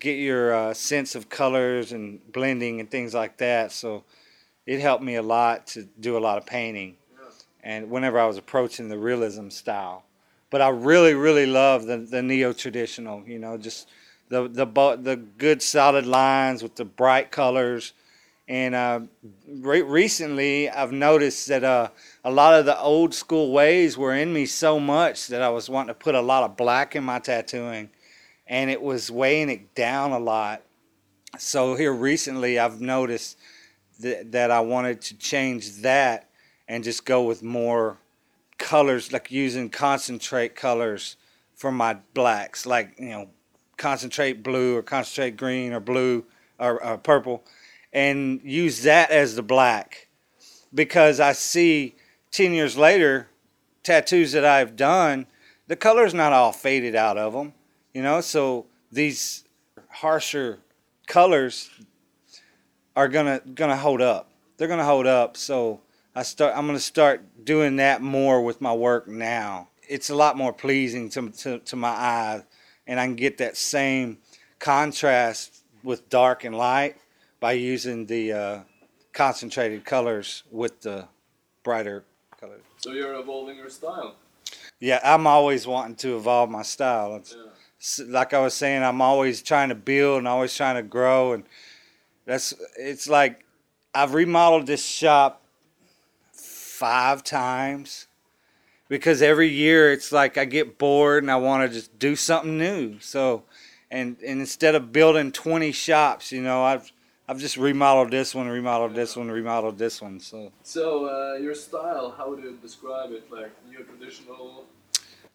get 0.00 0.18
your 0.18 0.54
uh, 0.54 0.74
sense 0.74 1.14
of 1.14 1.28
colors 1.28 1.92
and 1.92 2.20
blending 2.32 2.80
and 2.80 2.90
things 2.90 3.14
like 3.14 3.38
that. 3.38 3.72
So 3.72 4.04
it 4.66 4.80
helped 4.80 5.04
me 5.04 5.16
a 5.16 5.22
lot 5.22 5.66
to 5.68 5.88
do 6.00 6.16
a 6.16 6.20
lot 6.20 6.38
of 6.38 6.46
painting, 6.46 6.96
and 7.62 7.90
whenever 7.90 8.18
I 8.18 8.26
was 8.26 8.36
approaching 8.36 8.88
the 8.88 8.98
realism 8.98 9.48
style 9.48 10.06
but 10.50 10.62
I 10.62 10.68
really, 10.68 11.14
really 11.14 11.46
love 11.46 11.86
the, 11.86 11.98
the 11.98 12.22
neo 12.22 12.52
traditional. 12.52 13.22
You 13.26 13.38
know, 13.38 13.56
just 13.56 13.88
the 14.28 14.48
the 14.48 14.66
the 14.96 15.16
good 15.16 15.62
solid 15.62 16.06
lines 16.06 16.62
with 16.62 16.76
the 16.76 16.84
bright 16.84 17.30
colors. 17.30 17.92
And 18.48 18.76
uh, 18.76 19.00
re- 19.48 19.82
recently, 19.82 20.70
I've 20.70 20.92
noticed 20.92 21.48
that 21.48 21.64
uh, 21.64 21.88
a 22.24 22.30
lot 22.30 22.54
of 22.54 22.64
the 22.64 22.78
old 22.78 23.12
school 23.12 23.50
ways 23.52 23.98
were 23.98 24.14
in 24.14 24.32
me 24.32 24.46
so 24.46 24.78
much 24.78 25.26
that 25.28 25.42
I 25.42 25.48
was 25.48 25.68
wanting 25.68 25.88
to 25.88 25.94
put 25.94 26.14
a 26.14 26.20
lot 26.20 26.44
of 26.44 26.56
black 26.56 26.94
in 26.94 27.02
my 27.02 27.18
tattooing, 27.18 27.90
and 28.46 28.70
it 28.70 28.80
was 28.80 29.10
weighing 29.10 29.48
it 29.48 29.74
down 29.74 30.12
a 30.12 30.18
lot. 30.18 30.62
So 31.38 31.74
here 31.74 31.92
recently, 31.92 32.58
I've 32.58 32.80
noticed 32.80 33.38
that 34.00 34.32
that 34.32 34.50
I 34.50 34.60
wanted 34.60 35.00
to 35.02 35.16
change 35.18 35.82
that 35.82 36.28
and 36.68 36.84
just 36.84 37.04
go 37.04 37.22
with 37.22 37.42
more 37.42 37.98
colors, 38.58 39.12
like 39.12 39.30
using 39.30 39.68
concentrate 39.68 40.54
colors 40.54 41.16
for 41.54 41.70
my 41.70 41.94
blacks, 42.14 42.66
like 42.66 42.94
you 42.98 43.10
know, 43.10 43.28
concentrate 43.76 44.42
blue 44.42 44.76
or 44.76 44.82
concentrate 44.82 45.36
green 45.36 45.72
or 45.72 45.80
blue 45.80 46.24
or, 46.58 46.82
or 46.82 46.98
purple, 46.98 47.44
and 47.92 48.40
use 48.42 48.82
that 48.82 49.10
as 49.10 49.36
the 49.36 49.42
black, 49.42 50.08
because 50.74 51.20
I 51.20 51.32
see 51.32 51.96
ten 52.30 52.52
years 52.52 52.76
later, 52.76 53.28
tattoos 53.82 54.32
that 54.32 54.44
I've 54.44 54.76
done, 54.76 55.26
the 55.66 55.76
color's 55.76 56.14
not 56.14 56.32
all 56.32 56.52
faded 56.52 56.94
out 56.94 57.18
of 57.18 57.32
them, 57.32 57.52
you 57.96 58.02
know. 58.02 58.20
So 58.20 58.66
these 58.92 59.44
harsher 59.88 60.58
colors 61.06 61.70
are 62.94 63.08
gonna 63.08 63.40
gonna 63.54 63.76
hold 63.76 64.02
up. 64.02 64.30
They're 64.56 64.68
gonna 64.68 64.84
hold 64.84 65.06
up. 65.06 65.36
So 65.38 65.80
I 66.14 66.22
start. 66.22 66.54
I'm 66.54 66.66
gonna 66.66 66.78
start 66.78 67.44
doing 67.44 67.76
that 67.76 68.02
more 68.02 68.42
with 68.42 68.60
my 68.60 68.74
work 68.74 69.08
now. 69.08 69.68
It's 69.88 70.10
a 70.10 70.14
lot 70.14 70.36
more 70.36 70.52
pleasing 70.52 71.08
to 71.10 71.30
to, 71.30 71.58
to 71.60 71.76
my 71.76 71.88
eye, 71.88 72.42
and 72.86 73.00
I 73.00 73.06
can 73.06 73.16
get 73.16 73.38
that 73.38 73.56
same 73.56 74.18
contrast 74.58 75.62
with 75.82 76.10
dark 76.10 76.44
and 76.44 76.54
light 76.54 76.96
by 77.40 77.52
using 77.52 78.04
the 78.04 78.32
uh, 78.32 78.60
concentrated 79.14 79.86
colors 79.86 80.42
with 80.50 80.82
the 80.82 81.08
brighter 81.62 82.04
colors. 82.38 82.62
So 82.76 82.92
you're 82.92 83.14
evolving 83.14 83.56
your 83.56 83.70
style. 83.70 84.16
Yeah, 84.80 85.00
I'm 85.02 85.26
always 85.26 85.66
wanting 85.66 85.96
to 85.96 86.16
evolve 86.16 86.50
my 86.50 86.62
style. 86.62 87.22
Yeah. 87.24 87.42
Like 88.06 88.34
I 88.34 88.40
was 88.40 88.54
saying, 88.54 88.82
I'm 88.82 89.00
always 89.00 89.42
trying 89.42 89.68
to 89.70 89.74
build 89.74 90.18
and 90.18 90.28
always 90.28 90.54
trying 90.54 90.76
to 90.76 90.82
grow, 90.82 91.32
and 91.32 91.44
that's 92.24 92.54
it's 92.78 93.08
like 93.08 93.44
I've 93.94 94.14
remodeled 94.14 94.66
this 94.66 94.84
shop 94.84 95.42
five 96.32 97.24
times 97.24 98.06
because 98.88 99.22
every 99.22 99.48
year 99.48 99.92
it's 99.92 100.12
like 100.12 100.36
I 100.36 100.44
get 100.44 100.78
bored 100.78 101.22
and 101.22 101.30
I 101.30 101.36
want 101.36 101.68
to 101.68 101.74
just 101.74 101.98
do 101.98 102.16
something 102.16 102.58
new. 102.58 102.98
So, 103.00 103.44
and 103.90 104.16
and 104.20 104.40
instead 104.40 104.74
of 104.74 104.92
building 104.92 105.32
20 105.32 105.72
shops, 105.72 106.32
you 106.32 106.42
know, 106.42 106.62
I've 106.62 106.92
I've 107.28 107.38
just 107.38 107.56
remodeled 107.56 108.10
this 108.10 108.34
one, 108.34 108.46
remodeled 108.48 108.94
this 108.94 109.16
one, 109.16 109.30
remodeled 109.30 109.78
this 109.78 110.00
one. 110.00 110.20
So 110.20 110.52
So 110.62 111.06
uh, 111.06 111.38
your 111.38 111.54
style, 111.54 112.14
how 112.16 112.30
would 112.30 112.42
you 112.42 112.58
describe 112.62 113.10
it? 113.12 113.30
Like 113.30 113.52
neo 113.68 113.82
traditional. 113.82 114.64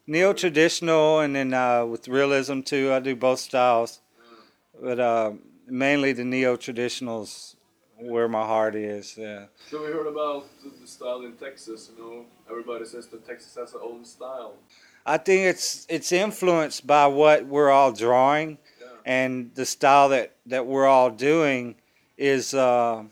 Neo 0.06 0.32
traditional, 0.32 1.20
and 1.20 1.34
then 1.34 1.54
uh, 1.54 1.84
with 1.84 2.08
realism 2.08 2.60
too. 2.60 2.92
I 2.92 3.00
do 3.00 3.14
both 3.16 3.40
styles, 3.40 4.00
but 4.80 4.98
uh, 5.00 5.32
mainly 5.66 6.12
the 6.12 6.24
neo 6.24 6.56
traditionals 6.56 7.56
where 7.96 8.28
my 8.28 8.44
heart 8.44 8.74
is. 8.74 9.16
Yeah. 9.16 9.46
So 9.70 9.80
we 9.84 9.92
heard 9.92 10.06
about 10.06 10.46
the, 10.80 10.86
style 10.86 11.22
in 11.24 11.32
Texas. 11.34 11.90
You 11.96 12.02
know, 12.02 12.24
everybody 12.50 12.84
says 12.84 13.06
that 13.08 13.26
Texas 13.26 13.54
has 13.54 13.72
their 13.72 13.82
own 13.82 14.04
style. 14.04 14.54
I 15.04 15.18
think 15.18 15.46
it's 15.46 15.86
it's 15.88 16.12
influenced 16.12 16.86
by 16.86 17.06
what 17.06 17.46
we're 17.46 17.70
all 17.70 17.92
drawing, 17.92 18.58
Yeah. 18.80 18.86
and 19.04 19.50
the 19.54 19.66
style 19.66 20.08
that 20.10 20.36
that 20.46 20.66
we're 20.66 20.86
all 20.86 21.10
doing 21.10 21.76
is 22.16 22.54
uh, 22.54 23.04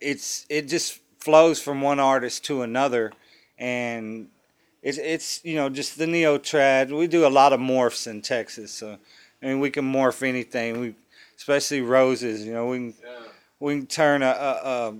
it's 0.00 0.46
it 0.48 0.68
just 0.68 1.00
flows 1.18 1.60
from 1.60 1.80
one 1.80 1.98
artist 2.00 2.44
to 2.44 2.62
another, 2.62 3.12
and 3.58 4.28
it's 4.82 4.98
it's 4.98 5.40
you 5.44 5.54
know 5.54 5.68
just 5.68 5.98
the 5.98 6.06
neo 6.06 6.38
trad. 6.38 6.96
We 6.96 7.06
do 7.06 7.26
a 7.26 7.28
lot 7.28 7.52
of 7.52 7.60
morphs 7.60 8.06
in 8.06 8.20
Texas, 8.22 8.72
so 8.72 8.98
I 9.42 9.46
mean 9.46 9.60
we 9.60 9.70
can 9.70 9.90
morph 9.90 10.26
anything. 10.26 10.80
We 10.80 10.94
especially 11.36 11.80
roses. 11.80 12.44
You 12.44 12.52
know 12.52 12.66
we 12.66 12.76
can 12.78 12.94
Yeah. 13.02 13.18
we 13.60 13.76
can 13.78 13.86
turn 13.86 14.22
a 14.22 14.26
a, 14.26 14.50
a, 14.74 14.94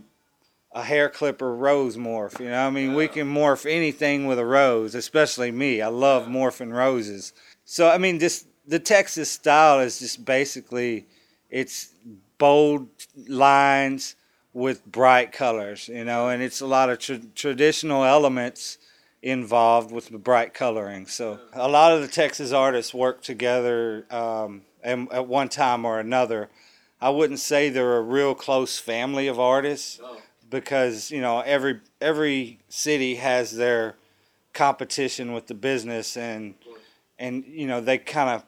a 0.80 0.82
hair 0.84 1.08
clipper 1.08 1.54
rose 1.54 1.96
morph. 1.96 2.38
You 2.40 2.48
know, 2.50 2.66
I 2.66 2.70
mean, 2.70 2.94
we 2.94 3.08
can 3.08 3.26
morph 3.32 3.66
anything 3.70 4.26
with 4.26 4.38
a 4.38 4.46
rose, 4.46 4.94
especially 4.94 5.50
me. 5.50 5.82
I 5.82 5.88
love 5.88 6.28
Yeah. 6.28 6.34
morphing 6.34 6.72
roses. 6.72 7.32
So 7.64 7.88
I 7.90 7.98
mean, 7.98 8.18
this 8.18 8.44
the 8.66 8.78
Texas 8.78 9.30
style 9.30 9.80
is 9.80 9.98
just 9.98 10.24
basically 10.24 11.06
it's 11.50 11.90
bold 12.38 12.88
lines 13.28 14.14
with 14.54 14.84
bright 14.86 15.32
colors. 15.32 15.88
You 15.88 16.04
know, 16.04 16.28
and 16.28 16.40
it's 16.42 16.60
a 16.60 16.66
lot 16.66 16.88
of 16.88 16.98
tra- 17.00 17.18
traditional 17.34 18.04
elements 18.04 18.78
involved 19.22 19.92
with 19.92 20.08
the 20.08 20.18
bright 20.18 20.52
coloring. 20.52 21.06
So 21.06 21.38
a 21.52 21.68
lot 21.68 21.92
of 21.92 22.00
the 22.00 22.08
Texas 22.08 22.52
artists 22.52 22.92
work 22.92 23.22
together 23.22 24.04
um, 24.10 24.62
and 24.82 25.10
at 25.12 25.26
one 25.26 25.48
time 25.48 25.84
or 25.84 26.00
another. 26.00 26.50
I 27.00 27.10
wouldn't 27.10 27.40
say 27.40 27.68
they're 27.68 27.96
a 27.96 28.02
real 28.02 28.34
close 28.34 28.78
family 28.78 29.28
of 29.28 29.38
artists 29.38 30.00
because 30.50 31.10
you 31.10 31.20
know 31.20 31.40
every 31.40 31.80
every 32.00 32.60
city 32.68 33.16
has 33.16 33.56
their 33.56 33.96
competition 34.52 35.32
with 35.32 35.46
the 35.46 35.54
business 35.54 36.16
and 36.16 36.54
and 37.18 37.44
you 37.46 37.66
know 37.66 37.80
they 37.80 37.98
kind 37.98 38.28
of 38.30 38.44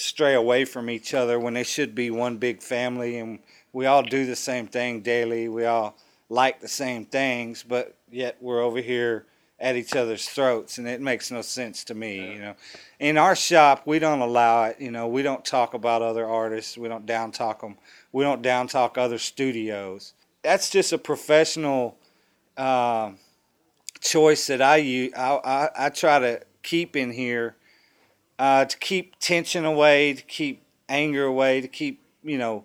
stray 0.00 0.34
away 0.34 0.64
from 0.64 0.88
each 0.88 1.12
other 1.12 1.38
when 1.40 1.54
they 1.54 1.64
should 1.64 1.94
be 1.94 2.10
one 2.10 2.36
big 2.36 2.62
family 2.62 3.18
and 3.18 3.40
we 3.72 3.84
all 3.84 4.02
do 4.02 4.24
the 4.24 4.36
same 4.36 4.68
thing 4.68 5.00
daily 5.00 5.48
we 5.48 5.64
all 5.64 5.96
like 6.28 6.60
the 6.60 6.68
same 6.68 7.04
things 7.04 7.64
but 7.64 7.96
yet 8.10 8.36
we're 8.40 8.62
over 8.62 8.80
here 8.80 9.26
at 9.60 9.74
each 9.76 9.96
other's 9.96 10.28
throats 10.28 10.78
and 10.78 10.86
it 10.86 11.00
makes 11.00 11.30
no 11.30 11.42
sense 11.42 11.82
to 11.84 11.94
me 11.94 12.18
Yeah. 12.18 12.32
you 12.32 12.38
know 12.38 12.54
in 13.00 13.18
our 13.18 13.34
shop 13.34 13.82
we 13.86 13.98
don't 13.98 14.20
allow 14.20 14.64
it 14.64 14.80
you 14.80 14.90
know 14.90 15.08
we 15.08 15.22
don't 15.22 15.44
talk 15.44 15.74
about 15.74 16.00
other 16.02 16.26
artists 16.26 16.78
we 16.78 16.88
don't 16.88 17.06
down 17.06 17.32
talk 17.32 17.60
them 17.62 17.76
we 18.12 18.22
don't 18.22 18.42
down 18.42 18.68
talk 18.68 18.96
other 18.96 19.18
studios 19.18 20.14
that's 20.42 20.70
just 20.70 20.92
a 20.92 20.98
professional 20.98 21.98
uh, 22.56 23.12
choice 24.00 24.46
that 24.46 24.62
I 24.62 24.76
use. 24.76 25.12
I, 25.16 25.34
I, 25.44 25.86
I 25.86 25.88
try 25.90 26.18
to 26.18 26.40
keep 26.62 26.96
in 26.96 27.12
here 27.12 27.56
uh, 28.38 28.64
to 28.64 28.78
keep 28.78 29.18
tension 29.18 29.64
away, 29.64 30.14
to 30.14 30.22
keep 30.22 30.62
anger 30.88 31.24
away, 31.24 31.60
to 31.60 31.68
keep 31.68 32.02
you 32.22 32.38
know 32.38 32.64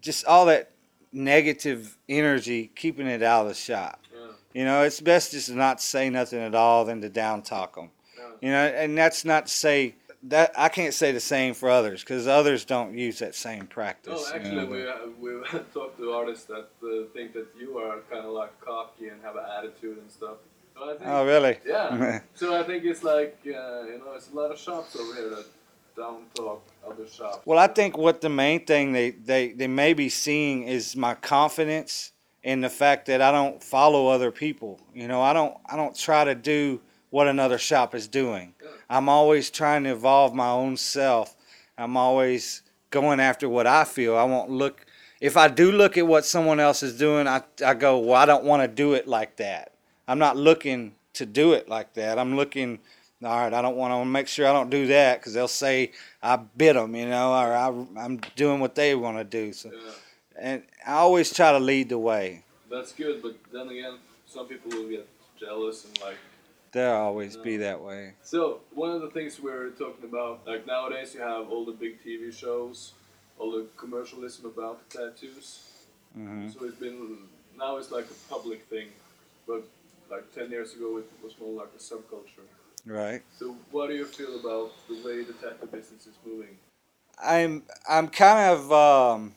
just 0.00 0.24
all 0.26 0.46
that 0.46 0.70
negative 1.12 1.96
energy, 2.08 2.70
keeping 2.74 3.06
it 3.06 3.22
out 3.22 3.42
of 3.42 3.48
the 3.48 3.54
shop. 3.54 4.00
You 4.54 4.64
know, 4.64 4.82
it's 4.82 5.00
best 5.00 5.32
just 5.32 5.48
to 5.48 5.54
not 5.54 5.80
say 5.80 6.10
nothing 6.10 6.40
at 6.40 6.54
all 6.54 6.84
than 6.84 7.00
to 7.02 7.08
down 7.08 7.42
talk 7.42 7.74
them. 7.74 7.90
Yeah. 8.16 8.24
You 8.40 8.50
know, 8.50 8.66
and 8.66 8.96
that's 8.96 9.24
not 9.24 9.46
to 9.46 9.52
say 9.52 9.94
that 10.24 10.52
I 10.56 10.68
can't 10.68 10.94
say 10.94 11.12
the 11.12 11.20
same 11.20 11.54
for 11.54 11.70
others 11.70 12.02
because 12.02 12.26
others 12.26 12.64
don't 12.64 12.96
use 12.96 13.18
that 13.20 13.34
same 13.34 13.66
practice. 13.66 14.24
No, 14.28 14.34
you 14.34 14.40
actually, 14.40 14.56
know. 14.56 14.66
we 14.66 14.88
uh, 14.88 14.94
we 15.20 15.60
talked 15.74 15.98
to 15.98 16.12
artists 16.12 16.46
that 16.46 16.68
uh, 16.82 17.04
think 17.14 17.34
that 17.34 17.46
you 17.58 17.78
are 17.78 17.98
kind 18.10 18.24
of 18.24 18.32
like 18.32 18.58
cocky 18.60 19.08
and 19.08 19.22
have 19.22 19.36
an 19.36 19.44
attitude 19.58 19.98
and 19.98 20.10
stuff. 20.10 20.36
So 20.74 20.86
think, 20.96 21.00
Oh, 21.04 21.24
really? 21.26 21.58
Yeah. 21.64 22.20
so 22.34 22.58
I 22.58 22.62
think 22.64 22.84
it's 22.84 23.04
like 23.04 23.38
uh, 23.46 23.50
you 23.50 23.98
know, 23.98 24.14
it's 24.16 24.30
a 24.30 24.36
lot 24.36 24.50
of 24.50 24.58
shops 24.58 24.96
over 24.96 25.14
here 25.14 25.30
that 25.30 25.46
down 25.96 26.22
talk 26.34 26.62
other 26.86 27.06
shops. 27.08 27.40
Well, 27.44 27.58
I 27.58 27.66
think 27.66 27.98
what 27.98 28.20
the 28.20 28.28
main 28.28 28.64
thing 28.64 28.92
they, 28.92 29.10
they, 29.10 29.52
they 29.52 29.66
may 29.66 29.92
be 29.92 30.08
seeing 30.08 30.62
is 30.62 30.96
my 30.96 31.14
confidence 31.14 32.12
in 32.42 32.60
the 32.60 32.70
fact 32.70 33.06
that 33.06 33.20
I 33.20 33.32
don't 33.32 33.62
follow 33.62 34.08
other 34.08 34.30
people. 34.30 34.80
You 34.94 35.08
know, 35.08 35.22
I 35.22 35.32
don't 35.32 35.56
I 35.66 35.76
don't 35.76 35.96
try 35.96 36.24
to 36.24 36.34
do 36.34 36.80
what 37.10 37.26
another 37.26 37.58
shop 37.58 37.94
is 37.94 38.06
doing. 38.06 38.54
I'm 38.90 39.08
always 39.08 39.50
trying 39.50 39.84
to 39.84 39.90
evolve 39.90 40.34
my 40.34 40.50
own 40.50 40.76
self. 40.76 41.36
I'm 41.76 41.96
always 41.96 42.62
going 42.90 43.20
after 43.20 43.48
what 43.48 43.66
I 43.66 43.84
feel. 43.84 44.16
I 44.16 44.24
won't 44.24 44.50
look 44.50 44.86
if 45.20 45.36
I 45.36 45.48
do 45.48 45.72
look 45.72 45.98
at 45.98 46.06
what 46.06 46.24
someone 46.24 46.60
else 46.60 46.82
is 46.82 46.96
doing, 46.96 47.26
I, 47.26 47.42
I 47.64 47.74
go, 47.74 47.98
well, 47.98 48.14
I 48.14 48.26
don't 48.26 48.44
want 48.44 48.62
to 48.62 48.68
do 48.68 48.94
it 48.94 49.08
like 49.08 49.36
that. 49.36 49.72
I'm 50.06 50.18
not 50.18 50.36
looking 50.36 50.94
to 51.14 51.26
do 51.26 51.52
it 51.52 51.68
like 51.68 51.94
that. 51.94 52.18
I'm 52.18 52.36
looking, 52.36 52.78
all 53.24 53.36
right, 53.36 53.52
I 53.52 53.60
don't 53.60 53.76
want 53.76 53.92
to 53.92 54.04
make 54.04 54.28
sure 54.28 54.46
I 54.46 54.52
don't 54.52 54.70
do 54.70 54.86
that 54.86 55.18
because 55.18 55.34
they'll 55.34 55.48
say 55.48 55.92
I 56.22 56.36
bit 56.36 56.74
them, 56.74 56.94
you 56.94 57.08
know, 57.08 57.32
or 57.32 57.52
I, 57.52 57.66
I'm 57.98 58.20
doing 58.36 58.60
what 58.60 58.76
they 58.76 58.94
want 58.94 59.18
to 59.18 59.24
do. 59.24 59.52
So, 59.52 59.70
Yeah, 59.72 59.90
and 60.40 60.62
I 60.86 60.94
always 60.94 61.32
try 61.32 61.52
to 61.52 61.58
lead 61.58 61.88
the 61.88 61.98
way. 61.98 62.44
that's 62.70 62.92
good, 62.92 63.22
but 63.22 63.36
then 63.52 63.68
again, 63.68 63.94
some 64.26 64.46
people 64.46 64.70
will 64.70 64.88
get 64.88 65.08
jealous 65.38 65.84
and 65.84 66.00
like. 66.00 66.18
They'll 66.72 66.92
always 66.92 67.36
be 67.36 67.56
that 67.58 67.80
way. 67.82 68.12
So 68.22 68.60
one 68.74 68.90
of 68.90 69.00
the 69.00 69.08
things 69.10 69.40
we're 69.40 69.70
talking 69.70 70.04
about, 70.04 70.46
like 70.46 70.66
nowadays, 70.66 71.14
you 71.14 71.20
have 71.22 71.48
all 71.50 71.64
the 71.64 71.72
big 71.72 72.04
TV 72.04 72.30
shows, 72.32 72.92
all 73.38 73.50
the 73.52 73.66
commercialism 73.78 74.44
about 74.46 74.88
the 74.90 74.98
tattoos. 74.98 75.62
hmm 76.14 76.48
So 76.50 76.66
it's 76.66 76.76
been 76.76 77.18
now 77.58 77.78
it's 77.78 77.90
like 77.90 78.04
a 78.04 78.18
public 78.32 78.64
thing, 78.68 78.88
but 79.46 79.62
like 80.10 80.32
ten 80.34 80.50
years 80.50 80.74
ago 80.74 80.98
it 80.98 81.06
was 81.24 81.32
more 81.40 81.54
like 81.62 81.72
a 81.74 81.80
subculture. 81.80 82.46
Right. 82.84 83.22
So 83.38 83.56
what 83.70 83.88
do 83.88 83.94
you 83.94 84.04
feel 84.04 84.38
about 84.38 84.72
the 84.88 84.96
way 85.04 85.24
the 85.24 85.32
tattoo 85.34 85.66
business 85.72 86.06
is 86.06 86.16
moving? 86.24 86.56
I'm 87.22 87.62
I'm 87.88 88.08
kind 88.08 88.52
of 88.54 88.72
um, 88.72 89.34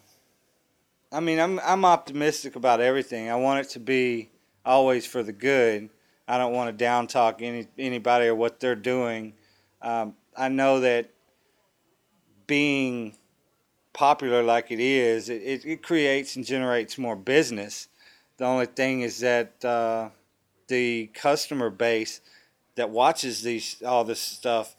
I 1.12 1.20
mean 1.20 1.40
I'm 1.40 1.60
I'm 1.60 1.86
optimistic 1.86 2.56
about 2.56 2.80
everything. 2.80 3.30
I 3.30 3.36
want 3.36 3.66
it 3.66 3.70
to 3.72 3.80
be 3.80 4.30
always 4.66 5.06
for 5.06 5.24
the 5.24 5.34
good. 5.34 5.90
I 6.28 6.38
don't 6.38 6.54
want 6.54 6.70
to 6.70 6.72
down 6.72 7.08
talk 7.08 7.42
any 7.42 7.68
anybody 7.78 8.28
or 8.28 8.36
what 8.36 8.60
they're 8.60 8.76
doing. 8.76 9.34
Um, 9.82 10.16
I 10.38 10.48
know 10.48 10.80
that 10.80 11.10
being 12.48 13.16
popular 13.94 14.42
like 14.42 14.72
it 14.72 14.80
is, 14.80 15.28
it, 15.30 15.42
it, 15.42 15.66
it 15.66 15.84
creates 15.84 16.36
and 16.36 16.46
generates 16.46 16.98
more 16.98 17.16
business. 17.16 17.88
The 18.38 18.46
only 18.46 18.68
thing 18.68 19.02
is 19.02 19.20
that 19.20 19.64
uh, 19.66 20.10
the 20.68 21.08
customer 21.14 21.70
base 21.70 22.22
that 22.76 22.90
watches 22.90 23.42
these 23.42 23.82
all 23.84 24.04
this 24.04 24.22
stuff 24.22 24.76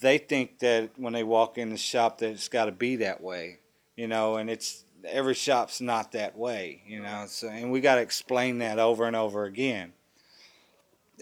they 0.00 0.18
think 0.18 0.58
that 0.58 0.90
when 0.96 1.12
they 1.12 1.22
walk 1.22 1.56
in 1.56 1.70
the 1.70 1.76
shop 1.78 2.18
that 2.18 2.30
it's 2.30 2.48
got 2.48 2.66
to 2.66 2.72
be 2.72 2.96
that 2.96 3.22
way, 3.22 3.58
you 3.96 4.06
know, 4.06 4.36
and 4.36 4.50
it's 4.50 4.84
every 5.06 5.34
shop's 5.34 5.80
not 5.80 6.12
that 6.12 6.36
way, 6.36 6.82
you 6.86 7.00
know. 7.00 7.24
So 7.26 7.48
and 7.48 7.70
we 7.70 7.80
got 7.80 7.96
to 7.96 8.00
explain 8.00 8.58
that 8.58 8.78
over 8.78 9.04
and 9.04 9.16
over 9.16 9.44
again. 9.44 9.92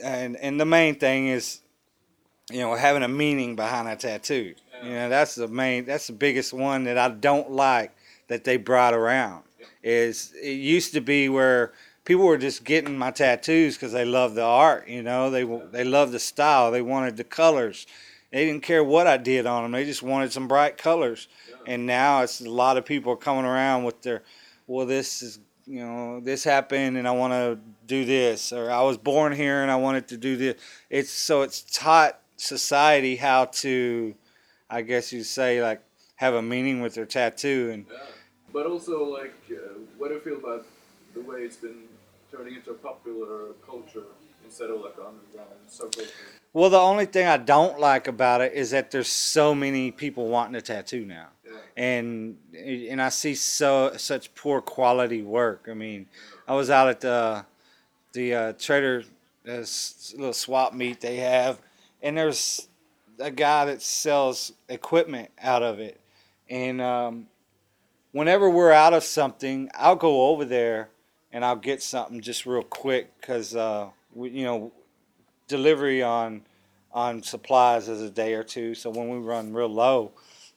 And 0.03 0.37
and 0.37 0.61
the 0.61 0.65
main 0.65 0.95
thing 0.97 1.29
is, 1.29 1.61
you 2.51 2.61
know, 2.61 2.75
having 2.75 3.03
a 3.03 3.09
meaning 3.09 3.57
behind 3.57 3.89
a 3.89 3.97
tattoo. 3.97 4.55
You 4.83 4.91
know, 4.91 5.09
that's 5.09 5.37
the 5.37 5.49
main, 5.49 5.85
that's 5.85 6.09
the 6.09 6.13
biggest 6.13 6.53
one 6.53 6.85
that 6.85 6.99
I 6.99 7.09
don't 7.09 7.51
like 7.53 7.95
that 8.29 8.45
they 8.45 8.57
brought 8.57 8.95
around. 8.95 9.45
Is 9.83 10.33
it 10.41 10.53
used 10.53 10.93
to 10.95 11.01
be 11.01 11.29
where 11.29 11.73
people 12.05 12.25
were 12.25 12.39
just 12.39 12.65
getting 12.65 12.97
my 12.99 13.11
tattoos 13.11 13.77
because 13.77 13.93
they 13.93 14.05
loved 14.05 14.35
the 14.35 14.45
art, 14.45 14.89
you 14.89 15.03
know, 15.03 15.31
they 15.31 15.45
they 15.71 15.85
loved 15.85 16.13
the 16.13 16.19
style, 16.19 16.71
they 16.71 16.83
wanted 16.83 17.17
the 17.17 17.25
colors. 17.25 17.87
They 18.33 18.47
didn't 18.47 18.63
care 18.63 18.83
what 18.83 19.07
I 19.07 19.19
did 19.19 19.45
on 19.45 19.63
them. 19.63 19.73
They 19.73 19.85
just 19.85 20.03
wanted 20.03 20.33
some 20.33 20.49
bright 20.49 20.79
colors. 20.79 21.29
And 21.67 21.87
now 21.87 22.23
it's 22.23 22.41
a 22.41 22.51
lot 22.51 22.77
of 22.77 22.85
people 22.85 23.13
are 23.13 23.17
coming 23.17 23.45
around 23.45 23.85
with 23.85 24.03
their, 24.03 24.23
well, 24.67 24.87
this 24.87 25.23
is, 25.23 25.39
you 25.67 25.81
know, 25.81 26.21
this 26.21 26.45
happened 26.45 26.97
and 26.97 27.07
I 27.07 27.13
want 27.13 27.33
to 27.33 27.59
do 27.87 28.05
this, 28.05 28.53
or 28.53 28.71
I 28.71 28.83
was 28.83 28.99
born 28.99 29.33
here 29.33 29.63
and 29.63 29.71
I 29.71 29.77
wanted 29.77 30.09
to 30.09 30.17
do 30.17 30.37
this. 30.37 30.61
It's 30.91 31.11
so 31.11 31.43
it's 31.43 31.63
taught 31.63 32.19
society 32.37 33.17
how 33.17 33.47
to, 33.47 34.15
I 34.69 34.83
guess 34.83 35.13
you'd 35.13 35.25
say, 35.25 35.63
like 35.63 35.83
have 36.17 36.35
a 36.35 36.43
meaning 36.43 36.81
with 36.81 36.95
their 36.95 37.07
tattoo. 37.07 37.71
And 37.73 37.87
Yeah, 37.91 37.99
but 38.53 38.67
also 38.67 39.05
like, 39.05 39.35
uh, 39.51 39.79
what 39.99 40.09
do 40.09 40.15
you 40.15 40.21
feel 40.21 40.37
about 40.37 40.67
the 41.15 41.21
way 41.21 41.41
it's 41.41 41.57
been 41.57 41.83
turning 42.31 42.55
into 42.55 42.71
a 42.71 42.75
popular 42.75 43.53
culture 43.65 44.05
instead 44.45 44.71
of 44.71 44.81
like 44.81 44.95
underground 44.95 45.51
subculture? 45.69 46.11
well, 46.53 46.71
the 46.71 46.79
only 46.79 47.07
thing 47.07 47.27
I 47.27 47.37
don't 47.37 47.79
like 47.79 48.09
about 48.09 48.41
it 48.41 48.53
is 48.53 48.71
that 48.71 48.91
there's 48.91 49.09
so 49.09 49.55
many 49.55 49.91
people 49.91 50.29
wanting 50.29 50.55
a 50.55 50.61
tattoo 50.61 51.05
now. 51.05 51.29
And 51.77 52.37
and 52.57 53.01
I 53.01 53.09
see 53.09 53.35
so 53.35 53.93
such 53.97 54.35
poor 54.35 54.61
quality 54.61 55.23
work. 55.23 55.69
I 55.71 55.75
mean, 55.75 56.07
I 56.47 56.55
was 56.55 56.71
out 56.71 56.89
at 56.89 57.01
the 57.01 57.45
the 58.13 58.35
uh, 58.35 58.53
trader 58.59 59.05
this 59.45 60.15
little 60.17 60.33
swap 60.33 60.75
meet 60.75 61.01
they 61.01 61.17
have, 61.17 61.61
and 62.03 62.17
there's 62.17 62.69
a 63.19 63.31
guy 63.31 63.65
that 63.67 63.83
sells 63.83 64.53
equipment 64.69 65.31
out 65.41 65.63
of 65.63 65.81
it, 65.81 66.01
and 66.49 66.81
um, 66.81 67.27
whenever 68.13 68.49
we're 68.49 68.73
out 68.73 68.93
of 68.93 69.03
something, 69.03 69.71
I'll 69.75 69.97
go 69.97 70.29
over 70.29 70.45
there 70.45 70.91
and 71.33 71.45
I'll 71.45 71.57
get 71.57 71.83
something 71.83 72.21
just 72.21 72.47
real 72.47 72.63
quick 72.63 73.11
because 73.21 73.57
uh, 73.57 73.89
you 74.15 74.45
know 74.45 74.73
delivery 75.49 76.03
on 76.03 76.43
on 76.93 77.23
supplies 77.23 77.89
is 77.89 78.03
a 78.03 78.11
day 78.11 78.35
or 78.35 78.43
two. 78.43 78.75
So 78.75 78.91
when 78.91 79.09
we 79.09 79.19
run 79.19 79.53
real 79.53 79.69
low, 79.69 80.13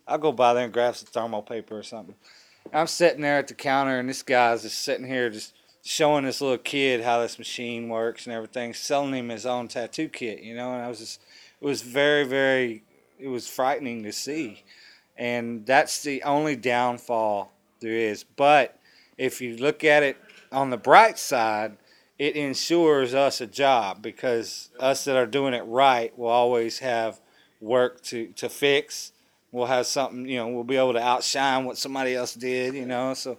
I'll 0.07 0.17
go 0.17 0.31
by 0.31 0.53
there 0.53 0.65
and 0.65 0.73
grab 0.73 0.95
some 0.95 1.07
thermal 1.07 1.41
paper 1.41 1.77
or 1.77 1.83
something. 1.83 2.15
I'm 2.73 2.87
sitting 2.87 3.21
there 3.21 3.37
at 3.37 3.47
the 3.47 3.53
counter 3.53 3.99
and 3.99 4.09
this 4.09 4.23
guy's 4.23 4.63
just 4.63 4.79
sitting 4.79 5.07
here 5.07 5.29
just 5.29 5.53
showing 5.83 6.25
this 6.25 6.41
little 6.41 6.57
kid 6.57 7.01
how 7.01 7.21
this 7.21 7.37
machine 7.37 7.89
works 7.89 8.25
and 8.25 8.35
everything, 8.35 8.73
selling 8.73 9.13
him 9.13 9.29
his 9.29 9.45
own 9.45 9.67
tattoo 9.67 10.09
kit, 10.09 10.41
you 10.41 10.55
know, 10.55 10.73
and 10.73 10.81
I 10.81 10.87
was 10.87 10.99
just 10.99 11.21
it 11.61 11.65
was 11.65 11.81
very, 11.81 12.23
very 12.23 12.83
it 13.19 13.27
was 13.27 13.47
frightening 13.47 14.03
to 14.03 14.11
see. 14.11 14.63
And 15.17 15.65
that's 15.65 16.03
the 16.03 16.23
only 16.23 16.55
downfall 16.55 17.51
there 17.79 17.91
is. 17.91 18.23
But 18.23 18.77
if 19.17 19.41
you 19.41 19.55
look 19.55 19.83
at 19.83 20.03
it 20.03 20.17
on 20.51 20.69
the 20.69 20.77
bright 20.77 21.17
side, 21.17 21.77
it 22.17 22.35
ensures 22.35 23.13
us 23.13 23.41
a 23.41 23.47
job 23.47 24.01
because 24.01 24.69
us 24.79 25.05
that 25.05 25.15
are 25.15 25.25
doing 25.25 25.53
it 25.53 25.63
right 25.63 26.17
will 26.17 26.29
always 26.29 26.79
have 26.79 27.19
work 27.61 28.01
to, 28.03 28.27
to 28.33 28.49
fix. 28.49 29.11
We'll 29.55 29.67
have 29.67 29.85
something, 29.85 30.27
you 30.27 30.35
know, 30.35 30.49
we'll 30.49 30.65
be 30.65 30.75
able 30.75 30.91
to 30.91 31.01
outshine 31.01 31.63
what 31.63 31.77
somebody 31.77 32.13
else 32.13 32.33
did, 32.33 32.73
you 32.73 32.85
know. 32.85 33.13
So 33.13 33.37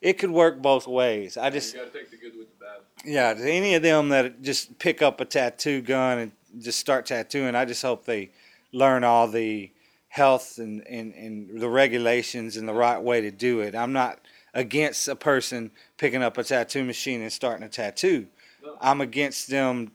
it 0.00 0.14
could 0.14 0.30
work 0.30 0.62
both 0.62 0.86
ways. 0.86 1.36
I 1.36 1.50
just 1.50 1.74
you 1.74 1.80
gotta 1.80 1.92
take 1.92 2.10
the 2.10 2.16
good 2.16 2.32
with 2.38 2.48
the 2.58 2.64
bad. 2.64 2.80
yeah, 3.04 3.34
to 3.34 3.50
any 3.50 3.74
of 3.74 3.82
them 3.82 4.08
that 4.08 4.40
just 4.40 4.78
pick 4.78 5.02
up 5.02 5.20
a 5.20 5.26
tattoo 5.26 5.82
gun 5.82 6.18
and 6.20 6.32
just 6.58 6.78
start 6.78 7.04
tattooing, 7.04 7.54
I 7.54 7.66
just 7.66 7.82
hope 7.82 8.06
they 8.06 8.30
learn 8.72 9.04
all 9.04 9.28
the 9.28 9.70
health 10.08 10.56
and, 10.56 10.86
and, 10.86 11.12
and 11.12 11.60
the 11.60 11.68
regulations 11.68 12.56
and 12.56 12.66
the 12.66 12.72
right 12.72 13.02
way 13.02 13.20
to 13.20 13.30
do 13.30 13.60
it. 13.60 13.74
I'm 13.74 13.92
not 13.92 14.20
against 14.54 15.06
a 15.06 15.16
person 15.16 15.70
picking 15.98 16.22
up 16.22 16.38
a 16.38 16.44
tattoo 16.44 16.82
machine 16.82 17.20
and 17.20 17.30
starting 17.30 17.66
a 17.66 17.68
tattoo. 17.68 18.26
No. 18.62 18.74
I'm 18.80 19.02
against 19.02 19.50
them 19.50 19.90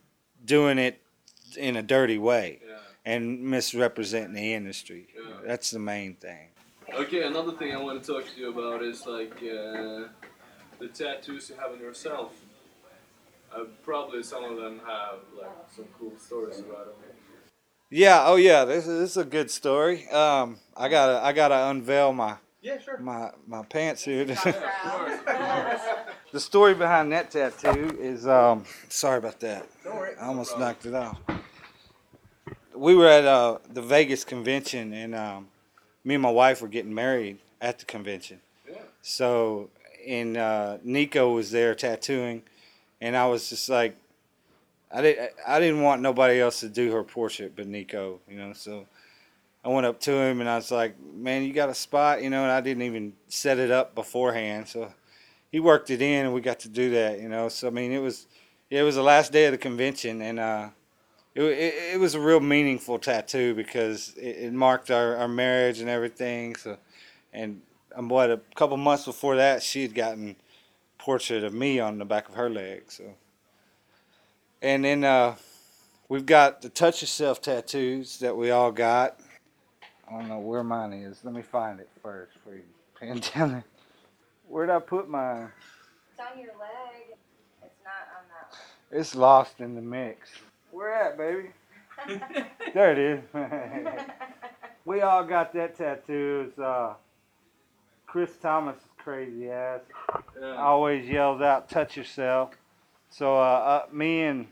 doing 0.46 0.78
it 0.78 1.02
in 1.58 1.78
a 1.78 1.82
dirty 1.82 2.20
way 2.20 2.60
Yeah. 2.62 2.63
And 3.06 3.42
misrepresenting 3.42 4.34
the 4.34 4.54
industry. 4.54 5.08
Yeah. 5.16 5.34
That's 5.46 5.72
the 5.72 5.80
main 5.80 6.16
thing. 6.16 6.50
Okay, 6.94 7.24
another 7.24 7.54
thing 7.54 7.74
I 7.74 7.82
want 7.82 8.04
to 8.04 8.14
talk 8.14 8.26
to 8.34 8.40
you 8.40 8.50
about 8.50 8.84
is 8.84 9.06
like 9.06 9.34
uh, 9.38 10.08
the 10.80 10.88
tattoos 10.94 11.50
you 11.50 11.56
have 11.56 11.72
on 11.72 11.80
yourself. 11.80 12.34
Uh, 13.54 13.66
probably 13.84 14.24
some 14.24 14.44
of 14.44 14.58
them 14.58 14.82
have 14.86 15.20
like 15.40 15.52
some 15.76 15.86
cool 16.00 16.14
stories 16.18 16.60
about 16.60 16.86
them. 16.86 16.96
Yeah, 17.90 18.24
oh 18.26 18.36
yeah, 18.38 18.66
this 18.66 18.88
is, 18.88 19.00
this 19.00 19.12
is 19.12 19.18
a 19.18 19.26
good 19.26 19.52
story. 19.52 20.08
Um, 20.10 20.58
I 20.76 20.90
gotta 20.90 21.24
I 21.24 21.32
gotta 21.32 21.70
unveil 21.70 22.12
my 22.14 22.38
Yeah, 22.62 22.80
sure. 22.80 22.98
my 22.98 23.32
my 23.48 23.62
pantsuit. 23.64 24.30
Yeah, 24.30 24.50
of 24.50 24.92
course, 24.92 25.20
of 25.20 25.26
course. 25.26 25.82
the 26.32 26.40
story 26.40 26.74
behind 26.74 27.12
that 27.12 27.30
tattoo 27.30 27.96
is 28.00 28.28
um 28.28 28.66
sorry 28.90 29.20
about 29.20 29.40
that. 29.42 29.68
Don't 29.84 29.96
worry. 29.96 30.16
I 30.20 30.26
almost 30.26 30.58
knocked 30.58 30.86
it 30.88 30.96
off. 30.96 31.20
We 32.76 32.96
were 32.96 33.08
at 33.08 33.26
uh, 33.26 33.60
the 33.72 33.82
Vegas 33.82 34.24
convention, 34.24 34.94
and 34.94 35.16
um, 35.16 35.48
me 36.04 36.16
and 36.16 36.24
my 36.24 36.32
wife 36.32 36.62
were 36.62 36.68
getting 36.68 36.94
married 36.94 37.38
at 37.62 37.80
the 37.80 37.86
convention. 37.86 38.40
Yeah. 38.70 38.78
So, 39.02 39.70
and 40.08 40.38
uh, 40.38 40.78
Nikko 40.84 41.34
was 41.34 41.52
there 41.52 41.76
tattooing, 41.76 42.44
and 43.00 43.16
I 43.16 43.28
was 43.28 43.50
just 43.50 43.70
like, 43.70 43.96
I 44.92 45.02
didn't, 45.02 45.32
I 45.48 45.60
didn't 45.60 45.82
want 45.82 46.02
nobody 46.02 46.40
else 46.40 46.60
to 46.62 46.70
do 46.70 46.92
her 46.92 47.04
portrait 47.04 47.56
but 47.56 47.68
Nikko, 47.68 48.20
you 48.30 48.38
know. 48.38 48.54
So, 48.54 48.86
I 49.66 49.70
went 49.70 49.86
up 49.86 50.00
to 50.02 50.12
him 50.12 50.42
and 50.42 50.50
I 50.50 50.58
was 50.58 50.72
like, 50.72 50.96
"Man, 51.02 51.44
you 51.44 51.54
got 51.54 51.70
a 51.70 51.74
spot?" 51.74 52.22
You 52.22 52.30
know, 52.30 52.44
and 52.44 52.52
I 52.52 52.60
didn't 52.62 52.84
even 52.84 53.14
set 53.28 53.60
it 53.60 53.72
up 53.72 53.96
beforehand, 53.96 54.68
so 54.68 54.94
he 55.52 55.60
worked 55.60 55.90
it 55.90 56.02
in, 56.02 56.26
and 56.26 56.34
we 56.34 56.42
got 56.42 56.60
to 56.62 56.70
do 56.70 56.90
that, 56.92 57.22
you 57.22 57.30
know. 57.30 57.48
So, 57.48 57.68
I 57.68 57.72
mean, 57.72 57.92
it 57.92 58.00
was, 58.00 58.28
it 58.70 58.84
was 58.84 58.96
the 58.96 59.04
last 59.04 59.32
day 59.32 59.46
of 59.46 59.52
the 59.52 59.58
convention, 59.58 60.22
and 60.22 60.40
uh, 60.40 60.70
it, 61.36 61.42
it, 61.44 61.74
it 61.94 62.00
was 62.00 62.14
a 62.14 62.20
real 62.20 62.40
meaningful 62.40 63.00
tattoo 63.00 63.56
because 63.56 64.14
it, 64.18 64.38
it 64.38 64.54
marked 64.54 64.92
our, 64.92 65.18
our 65.18 65.28
marriage 65.28 65.80
and 65.80 65.90
everything. 65.90 66.56
So, 66.56 66.78
and 67.34 67.62
um, 67.96 68.10
what 68.10 68.30
a 68.30 68.40
couple 68.56 68.78
months 68.78 69.06
before 69.06 69.36
that, 69.38 69.64
she 69.64 69.82
had 69.82 69.96
gotten 69.96 70.30
a 70.30 71.04
portrait 71.04 71.44
of 71.44 71.54
me 71.54 71.80
on 71.80 71.98
the 71.98 72.06
back 72.06 72.30
of 72.30 72.36
her 72.36 72.50
leg. 72.50 72.84
So, 72.88 73.04
and 74.62 74.86
then 74.86 75.04
uh, 75.04 75.36
we've 76.08 76.26
got 76.26 76.62
the 76.62 76.70
touch 76.70 77.02
yourself 77.02 77.42
tattoos 77.42 78.20
that 78.20 78.38
we 78.38 78.52
all 78.52 78.72
got. 78.72 79.20
I 80.08 80.20
don't 80.20 80.28
know 80.28 80.40
where 80.40 80.64
mine 80.64 80.94
is. 80.94 81.20
Let 81.24 81.34
me 81.34 81.42
find 81.42 81.80
it 81.80 81.90
first 82.02 82.34
for 82.44 82.56
you. 82.56 82.64
There. 83.36 83.66
Where'd 84.48 84.70
I 84.70 84.80
put 84.80 85.10
mine? 85.10 85.50
It's 86.12 86.22
on 86.22 86.40
your 86.40 86.54
leg. 86.58 87.18
It's 87.62 87.76
not 87.84 88.08
on 88.18 88.24
that 88.30 88.98
It's 88.98 89.14
lost 89.14 89.60
in 89.60 89.76
the 89.76 89.82
mix. 89.82 90.30
Where 90.74 90.92
at, 90.94 91.18
baby? 91.18 91.50
There 92.74 92.92
it 92.92 92.98
is. 92.98 93.22
we 94.86 95.02
all 95.02 95.24
got 95.24 95.54
that 95.54 95.78
tattoo. 95.78 96.48
It's 96.50 96.58
uh, 96.60 96.96
Chris 98.08 98.32
Thomas' 98.42 98.78
is 98.78 98.84
crazy 98.98 99.50
ass 99.52 99.82
Yeah. 100.42 100.56
always 100.56 101.08
yells 101.08 101.40
out, 101.42 101.70
"Touch 101.70 101.96
yourself." 101.96 102.50
So 103.12 103.36
uh, 103.38 103.40
uh, 103.40 103.86
me 103.92 104.24
and 104.24 104.48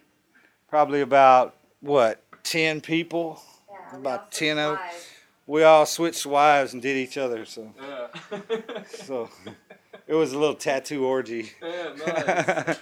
probably 0.69 1.01
about 1.01 1.55
what 1.79 2.21
ten 2.43 2.79
people, 2.79 3.41
yeah, 3.71 3.97
about 3.97 4.31
10 4.31 4.59
of- 4.59 4.77
survived. 4.77 4.95
we 5.47 5.63
all 5.63 5.87
switched 5.87 6.25
wives 6.27 6.73
and 6.73 6.81
did 6.81 6.95
each 6.95 7.17
other. 7.17 7.43
So 7.45 7.73
Yeah. 7.81 8.41
so 8.87 9.29
it 10.07 10.13
was 10.13 10.31
a 10.33 10.37
little 10.37 10.53
tattoo 10.55 11.03
orgy. 11.05 11.51
yeah, 11.61 11.93
nice. 12.05 12.77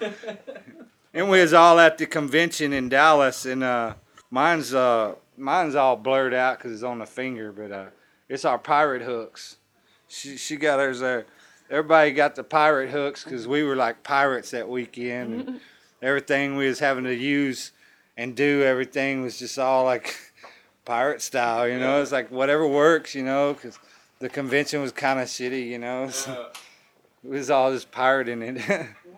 And 1.19 1.29
we 1.29 1.41
was 1.41 1.53
all 1.53 1.81
at 1.81 1.97
the 1.97 2.05
convention 2.05 2.71
in 2.71 2.87
Dallas, 2.87 3.45
and 3.45 3.61
uh, 3.61 3.95
mine's 4.31 4.73
uh, 4.73 5.15
mine's 5.35 5.75
all 5.75 5.97
blurred 5.97 6.33
out 6.33 6.57
because 6.57 6.71
it's 6.71 6.81
on 6.81 6.99
the 6.99 7.05
finger, 7.05 7.51
but 7.51 7.73
uh, 7.73 7.85
it's 8.29 8.45
our 8.45 8.57
pirate 8.57 9.01
hooks. 9.01 9.57
She 10.07 10.37
she 10.37 10.55
got 10.55 10.79
hers 10.79 11.01
there. 11.01 11.25
Everybody 11.69 12.11
got 12.11 12.35
the 12.35 12.45
pirate 12.45 12.91
hooks 12.91 13.25
because 13.25 13.49
we 13.49 13.63
were 13.63 13.75
like 13.75 14.01
pirates 14.01 14.51
that 14.51 14.69
weekend. 14.69 15.33
And 15.33 15.59
everything 16.01 16.55
we 16.55 16.69
was 16.69 16.79
having 16.79 17.03
to 17.03 17.13
use 17.13 17.73
and 18.15 18.33
do, 18.33 18.63
everything 18.63 19.21
was 19.21 19.37
just 19.37 19.59
all 19.59 19.83
like 19.83 20.15
pirate 20.85 21.21
style. 21.21 21.67
You 21.67 21.79
know, 21.79 22.01
it's 22.01 22.13
like 22.13 22.31
whatever 22.31 22.65
works. 22.65 23.13
You 23.13 23.23
know, 23.25 23.55
because 23.55 23.77
the 24.19 24.29
convention 24.29 24.81
was 24.81 24.93
kind 24.93 25.19
of 25.19 25.27
shitty. 25.27 25.67
You 25.67 25.79
know, 25.79 26.09
so 26.11 26.31
Yeah. 26.31 27.29
it 27.29 27.33
was 27.39 27.49
all 27.49 27.73
just 27.73 27.91
pirating 27.91 28.41
it. 28.41 28.87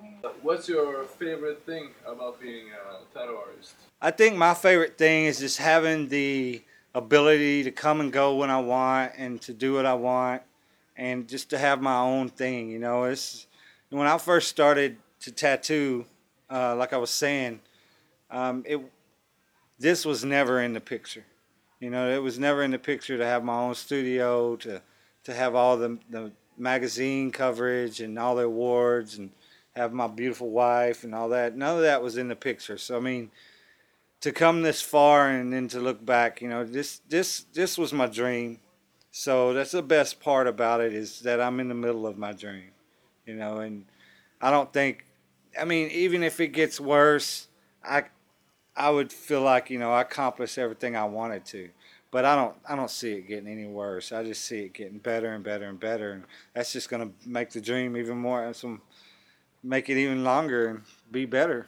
What's 0.42 0.68
your 0.68 1.04
favorite 1.04 1.64
thing 1.66 1.90
about 2.06 2.42
being 2.42 2.68
a 2.72 3.18
tattoo 3.18 3.38
artist? 3.38 3.76
I 4.02 4.10
think 4.10 4.38
my 4.38 4.56
favorite 4.56 4.98
thing 4.98 5.26
is 5.26 5.40
just 5.40 5.60
having 5.60 6.08
the 6.08 6.64
ability 6.96 7.64
to 7.64 7.72
come 7.72 8.02
and 8.02 8.12
go 8.12 8.36
when 8.36 8.50
I 8.50 8.60
want 8.60 9.12
and 9.18 9.40
to 9.42 9.54
do 9.54 9.76
what 9.76 9.86
I 9.86 9.94
want 9.94 10.42
and 10.98 11.28
just 11.28 11.52
to 11.52 11.60
have 11.60 11.80
my 11.80 11.98
own 12.00 12.30
thing. 12.30 12.72
You 12.72 12.80
know, 12.80 13.04
it's 13.04 13.46
when 13.92 14.08
I 14.08 14.18
first 14.18 14.50
started 14.50 14.98
to 15.22 15.32
tattoo, 15.32 16.06
uh, 16.50 16.76
like 16.76 16.92
I 16.92 16.98
was 16.98 17.12
saying, 17.12 17.60
um, 18.32 18.64
it 18.66 18.82
this 19.78 20.06
was 20.06 20.26
never 20.26 20.62
in 20.62 20.74
the 20.74 20.82
picture. 20.82 21.26
You 21.80 21.92
know, 21.92 22.10
it 22.10 22.22
was 22.22 22.40
never 22.40 22.64
in 22.64 22.72
the 22.72 22.80
picture 22.80 23.18
to 23.18 23.26
have 23.26 23.44
my 23.44 23.56
own 23.56 23.76
studio, 23.76 24.56
to 24.58 24.82
to 25.24 25.34
have 25.36 25.54
all 25.54 25.78
the 25.78 26.00
the 26.10 26.32
magazine 26.58 27.32
coverage 27.32 28.02
and 28.02 28.18
all 28.18 28.36
the 28.36 28.44
awards 28.44 29.18
and 29.18 29.32
have 29.76 29.94
my 29.94 30.08
beautiful 30.08 30.50
wife 30.50 31.04
and 31.04 31.16
all 31.16 31.30
that. 31.30 31.56
None 31.56 31.78
of 31.78 31.84
that 31.84 32.04
was 32.04 32.18
in 32.18 32.28
the 32.28 32.36
picture. 32.36 32.78
So 32.78 32.98
I 32.98 33.00
mean, 33.00 33.32
to 34.22 34.32
come 34.32 34.62
this 34.62 34.82
far 34.82 35.30
and 35.30 35.52
then 35.52 35.68
to 35.70 35.80
look 35.80 36.06
back, 36.06 36.42
you 36.42 36.50
know, 36.50 36.64
this 36.64 37.02
this 37.10 37.46
this 37.54 37.78
was 37.78 37.94
my 37.94 38.08
dream. 38.08 38.60
So 39.12 39.54
that's 39.54 39.72
the 39.72 39.82
best 39.82 40.22
part 40.22 40.48
about 40.48 40.80
it 40.82 40.94
is 40.94 41.20
that 41.22 41.42
I'm 41.42 41.60
in 41.60 41.68
the 41.68 41.76
middle 41.76 42.08
of 42.08 42.18
my 42.18 42.32
dream, 42.32 42.72
you 43.26 43.34
know, 43.34 43.60
and 43.60 43.86
I 44.40 44.52
don't 44.52 44.72
think, 44.72 45.06
I 45.60 45.66
mean, 45.66 45.90
even 45.90 46.24
if 46.24 46.40
it 46.40 46.50
gets 46.50 46.80
worse, 46.80 47.48
I 47.84 48.06
I 48.76 48.90
would 48.90 49.12
feel 49.12 49.42
like 49.42 49.70
you 49.70 49.80
know 49.80 49.92
I 49.92 50.02
accomplished 50.02 50.58
everything 50.58 50.96
I 50.96 51.06
wanted 51.06 51.46
to. 51.46 51.70
But 52.10 52.26
I 52.26 52.36
don't 52.36 52.56
I 52.68 52.76
don't 52.76 52.92
see 52.92 53.14
it 53.14 53.28
getting 53.28 53.48
any 53.48 53.68
worse. 53.68 54.12
I 54.12 54.24
just 54.24 54.44
see 54.44 54.62
it 54.62 54.74
getting 54.74 54.98
better 54.98 55.34
and 55.34 55.44
better 55.44 55.66
and 55.66 55.80
better, 55.80 56.12
and 56.12 56.24
that's 56.54 56.74
just 56.74 56.90
gonna 56.90 57.12
make 57.26 57.52
the 57.52 57.62
dream 57.62 57.96
even 57.96 58.18
more. 58.18 58.54
Some 58.54 58.82
make 59.64 59.90
it 59.90 59.98
even 59.98 60.24
longer 60.24 60.68
and 60.68 60.82
be 61.12 61.26
better. 61.26 61.68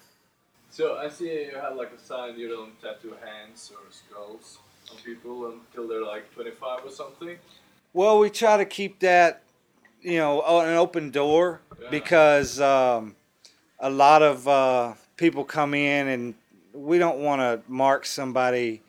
So 0.69 0.97
I 0.97 1.09
see 1.09 1.45
you 1.45 1.55
have 1.61 1.75
like 1.75 1.91
a 1.93 1.99
sign 1.99 2.37
you 2.37 2.49
don't 2.49 2.81
tattoo 2.81 3.15
hands 3.23 3.71
or 3.71 3.91
skulls 3.91 4.57
on 4.91 4.97
people 5.03 5.51
until 5.51 5.87
they're 5.87 6.03
like 6.03 6.33
25 6.33 6.85
or 6.85 6.89
something. 6.89 7.37
Well, 7.93 8.17
we 8.17 8.29
try 8.31 8.57
to 8.57 8.65
keep 8.65 8.99
that, 9.01 9.43
you 10.01 10.17
know, 10.17 10.41
an 10.41 10.75
open 10.75 11.11
door 11.11 11.61
Yeah. 11.79 11.89
because 11.91 12.59
um, 12.59 13.15
a 13.79 13.89
lot 13.89 14.23
of 14.23 14.47
uh, 14.47 14.93
people 15.15 15.43
come 15.43 15.75
in 15.75 16.07
and 16.07 16.33
we 16.73 16.97
don't 16.97 17.19
want 17.19 17.41
to 17.41 17.61
mark 17.71 18.05
somebody 18.05 18.81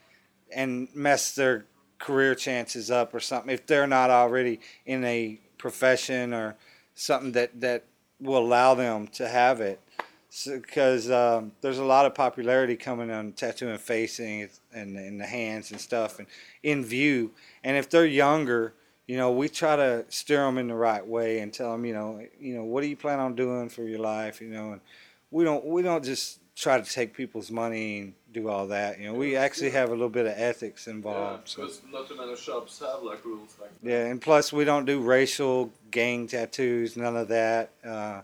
and 0.55 0.89
mess 0.95 1.35
their 1.35 1.67
career 1.99 2.35
chances 2.35 2.91
up 2.91 3.15
or 3.15 3.21
something 3.21 3.53
if 3.53 3.67
they're 3.67 3.87
not 3.87 4.11
already 4.11 4.61
in 4.87 5.05
a 5.05 5.39
profession 5.59 6.33
or 6.33 6.57
something 6.95 7.33
that, 7.33 7.61
that 7.61 7.85
will 8.21 8.39
allow 8.39 8.75
them 8.75 9.07
to 9.09 9.29
have 9.29 9.61
it. 9.61 9.81
Because 10.47 11.11
um, 11.13 11.53
there's 11.61 11.79
a 11.79 11.85
lot 11.85 12.07
of 12.07 12.15
popularity 12.15 12.75
coming 12.75 13.11
on 13.11 13.33
tattooing 13.33 13.79
facing 13.79 14.49
and 14.73 14.97
in 14.97 15.17
the 15.17 15.27
hands 15.27 15.71
and 15.71 15.81
stuff 15.81 16.19
and 16.19 16.27
in 16.65 16.85
view. 16.85 17.31
And 17.63 17.77
if 17.77 17.89
they're 17.89 18.05
younger, 18.05 18.75
you 19.07 19.17
know, 19.17 19.31
we 19.31 19.49
try 19.49 19.77
to 19.77 20.05
steer 20.09 20.45
them 20.45 20.59
in 20.59 20.67
the 20.67 20.75
right 20.75 21.07
way 21.07 21.39
and 21.39 21.53
tell 21.53 21.71
them, 21.71 21.85
you 21.85 21.95
know, 21.95 22.27
you 22.41 22.57
know, 22.57 22.65
what 22.65 22.81
do 22.81 22.89
you 22.89 22.97
plan 22.97 23.21
on 23.21 23.37
doing 23.37 23.69
for 23.69 23.85
your 23.85 24.01
life, 24.01 24.41
you 24.41 24.49
know, 24.49 24.73
and 24.73 24.81
we 25.31 25.45
don't 25.45 25.65
we 25.65 25.83
don't 25.83 26.05
just 26.05 26.41
try 26.57 26.81
to 26.81 26.89
take 26.91 27.15
people's 27.15 27.51
money 27.51 27.99
and 28.01 28.15
do 28.33 28.49
all 28.49 28.69
that. 28.69 28.99
You 29.01 29.07
know, 29.09 29.15
we 29.15 29.37
actually 29.37 29.71
have 29.71 29.89
a 29.89 29.93
little 29.93 30.09
bit 30.09 30.27
of 30.27 30.33
ethics 30.37 30.87
Yeah, 30.87 30.93
involved. 30.95 31.49
so. 31.49 31.63
because 31.63 31.81
not 31.91 32.09
too 32.09 32.17
many 32.17 32.37
shops 32.37 32.79
have 32.81 33.03
like 33.03 33.25
rules 33.25 33.57
like 33.61 33.71
that. 33.83 33.89
Yeah, 33.91 34.07
and 34.07 34.21
plus 34.21 34.53
we 34.53 34.65
don't 34.65 34.85
do 34.85 35.01
racial 35.01 35.73
gang 35.91 36.27
tattoos, 36.29 36.97
none 36.97 37.17
of 37.17 37.29
that. 37.29 37.71
Uh, 37.85 38.21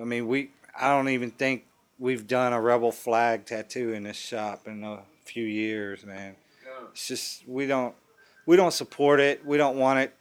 I 0.00 0.04
mean, 0.04 0.26
we 0.28 0.50
I 0.78 0.88
don't 0.90 1.08
even 1.08 1.30
think 1.30 1.64
we've 1.98 2.26
done 2.26 2.52
a 2.52 2.60
rebel 2.60 2.92
flag 2.92 3.44
tattoo 3.44 3.92
in 3.92 4.04
this 4.04 4.16
shop 4.16 4.66
in 4.66 4.82
a 4.84 5.00
few 5.24 5.44
years, 5.44 6.04
man. 6.06 6.36
Yeah. 6.64 6.86
It's 6.92 7.08
just 7.08 7.46
we 7.48 7.66
don't 7.66 7.94
we 8.46 8.56
don't 8.56 8.72
support 8.72 9.20
it. 9.20 9.44
We 9.44 9.56
don't 9.56 9.76
want 9.76 9.98
it 10.00 10.14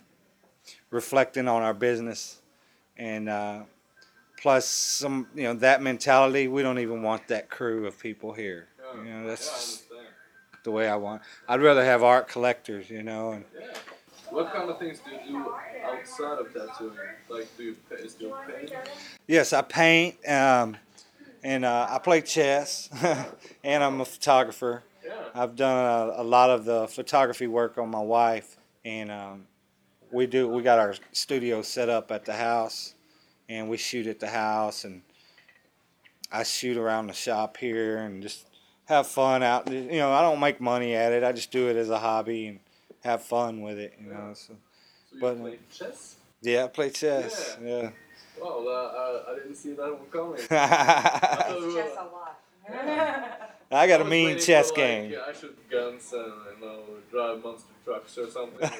reflecting 0.89 1.47
on 1.47 1.61
our 1.61 1.73
business, 1.73 2.39
and 2.97 3.29
uh, 3.29 3.61
plus 4.41 4.65
some 4.65 5.27
you 5.35 5.43
know 5.43 5.53
that 5.55 5.81
mentality. 5.81 6.47
We 6.47 6.63
don't 6.63 6.79
even 6.79 7.01
want 7.03 7.27
that 7.27 7.49
crew 7.49 7.85
of 7.87 7.99
people 7.99 8.33
here. 8.33 8.67
You 8.95 9.03
know, 9.09 9.27
that's 9.27 9.47
yeah, 9.47 9.53
I 9.53 9.57
just 9.57 9.91
understand. 9.91 10.15
the 10.63 10.71
way 10.71 10.89
I 10.89 10.95
want. 10.95 11.21
I'd 11.47 11.61
rather 11.61 11.83
have 11.85 12.03
art 12.03 12.27
collectors, 12.27 12.89
you 12.89 13.03
know, 13.03 13.31
and 13.31 13.45
Yeah. 13.57 13.67
What 14.29 14.53
kind 14.53 14.69
of 14.69 14.79
things 14.79 14.99
do 14.99 15.11
you 15.11 15.43
do 15.43 15.53
outside 15.85 16.39
of 16.39 16.53
tattooing? 16.53 16.97
Like, 17.29 17.47
do 17.57 17.63
you 17.63 17.75
pa- 17.89 17.95
still 18.07 18.33
paint? 18.47 18.71
Yes, 19.27 19.51
I 19.51 19.61
paint, 19.61 20.15
um, 20.27 20.77
and 21.43 21.65
uh, 21.65 21.87
I 21.89 21.99
play 21.99 22.21
chess, 22.21 22.89
and 23.63 23.83
I'm 23.83 23.99
a 23.99 24.05
photographer. 24.05 24.83
Yeah. 25.05 25.15
I've 25.35 25.57
done 25.57 25.75
a, 25.77 26.21
a 26.21 26.23
lot 26.23 26.49
of 26.49 26.63
the 26.63 26.87
photography 26.87 27.47
work 27.47 27.77
on 27.77 27.89
my 27.89 27.99
wife, 27.99 28.55
and 28.85 29.11
um, 29.11 29.47
we 30.11 30.27
do. 30.27 30.47
We 30.47 30.63
got 30.63 30.79
our 30.79 30.95
studio 31.11 31.61
set 31.61 31.89
up 31.89 32.09
at 32.11 32.23
the 32.23 32.33
house, 32.33 32.95
and 33.51 33.69
we 33.69 33.77
shoot 33.77 34.07
at 34.07 34.19
the 34.19 34.29
house, 34.29 34.85
and 34.85 35.01
I 36.31 36.43
shoot 36.43 36.77
around 36.77 37.07
the 37.07 37.13
shop 37.13 37.57
here, 37.57 37.97
and 37.97 38.21
just 38.23 38.47
have 38.85 39.07
fun 39.07 39.43
out. 39.43 39.69
You 39.71 39.81
know, 39.99 40.11
I 40.13 40.21
don't 40.21 40.39
make 40.39 40.61
money 40.61 40.95
at 40.95 41.11
it. 41.11 41.23
I 41.23 41.31
just 41.33 41.51
do 41.51 41.67
it 41.69 41.75
as 41.75 41.89
a 41.89 41.99
hobby 41.99 42.47
and 42.47 42.59
have 43.03 43.23
fun 43.23 43.61
with 43.61 43.77
it. 43.77 43.93
You 44.01 44.11
know, 44.11 44.31
so 44.33 44.53
So 44.53 45.15
you 45.15 45.19
But- 45.21 45.39
play 45.39 45.59
chess? 45.73 46.15
yeah, 46.41 46.63
I 46.63 46.67
play 46.67 46.89
chess. 46.89 47.57
Yeah. 47.63 47.89
Well, 48.41 48.67
uh, 48.67 48.71
I, 48.71 49.31
I 49.31 49.35
didn't 49.35 49.55
see 49.55 49.73
that 49.73 49.91
one 49.99 50.09
coming. 50.09 50.39
I 50.51 50.67
thought 50.67 51.59
we 51.59 51.65
It's 51.67 51.75
were- 51.75 51.81
just 51.83 51.95
a 51.95 52.03
lot. 52.05 52.39
got 53.71 54.01
a 54.01 54.05
mean 54.05 54.39
chess 54.39 54.69
for, 54.69 54.75
game. 54.75 55.11
Like, 55.11 55.13
yeah, 55.13 55.25
I 55.27 55.33
shoot 55.33 55.69
guns 55.69 56.13
and 56.13 56.33
you 56.59 56.65
know 56.65 56.79
drive 57.09 57.43
monster 57.43 57.73
trucks 57.85 58.17
or 58.17 58.29
something. 58.29 58.59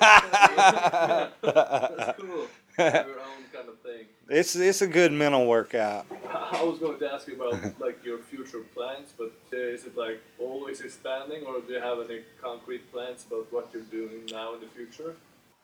That's 1.41 2.19
cool. 2.19 2.47
Your 2.77 2.87
own 2.87 3.43
kind 3.53 3.69
of 3.69 3.79
thing. 3.79 4.05
It's 4.29 4.55
it's 4.55 4.81
a 4.81 4.87
good 4.87 5.11
mental 5.11 5.45
workout. 5.45 6.05
I 6.29 6.51
I 6.61 6.63
was 6.63 6.77
going 6.77 6.99
to 6.99 7.11
ask 7.11 7.27
you 7.27 7.35
about 7.35 7.79
like 7.79 8.05
your 8.05 8.19
future 8.19 8.59
plans, 8.75 9.13
but 9.17 9.33
uh, 9.51 9.57
is 9.57 9.85
it 9.85 9.97
like 9.97 10.21
always 10.37 10.81
expanding, 10.81 11.43
or 11.43 11.59
do 11.61 11.73
you 11.73 11.79
have 11.79 11.97
any 12.07 12.21
concrete 12.39 12.91
plans 12.91 13.25
about 13.25 13.51
what 13.51 13.69
you're 13.73 13.81
doing 13.83 14.27
now 14.31 14.53
in 14.53 14.61
the 14.61 14.67
future? 14.67 15.15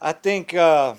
I 0.01 0.13
think 0.13 0.56
uh, 0.56 0.95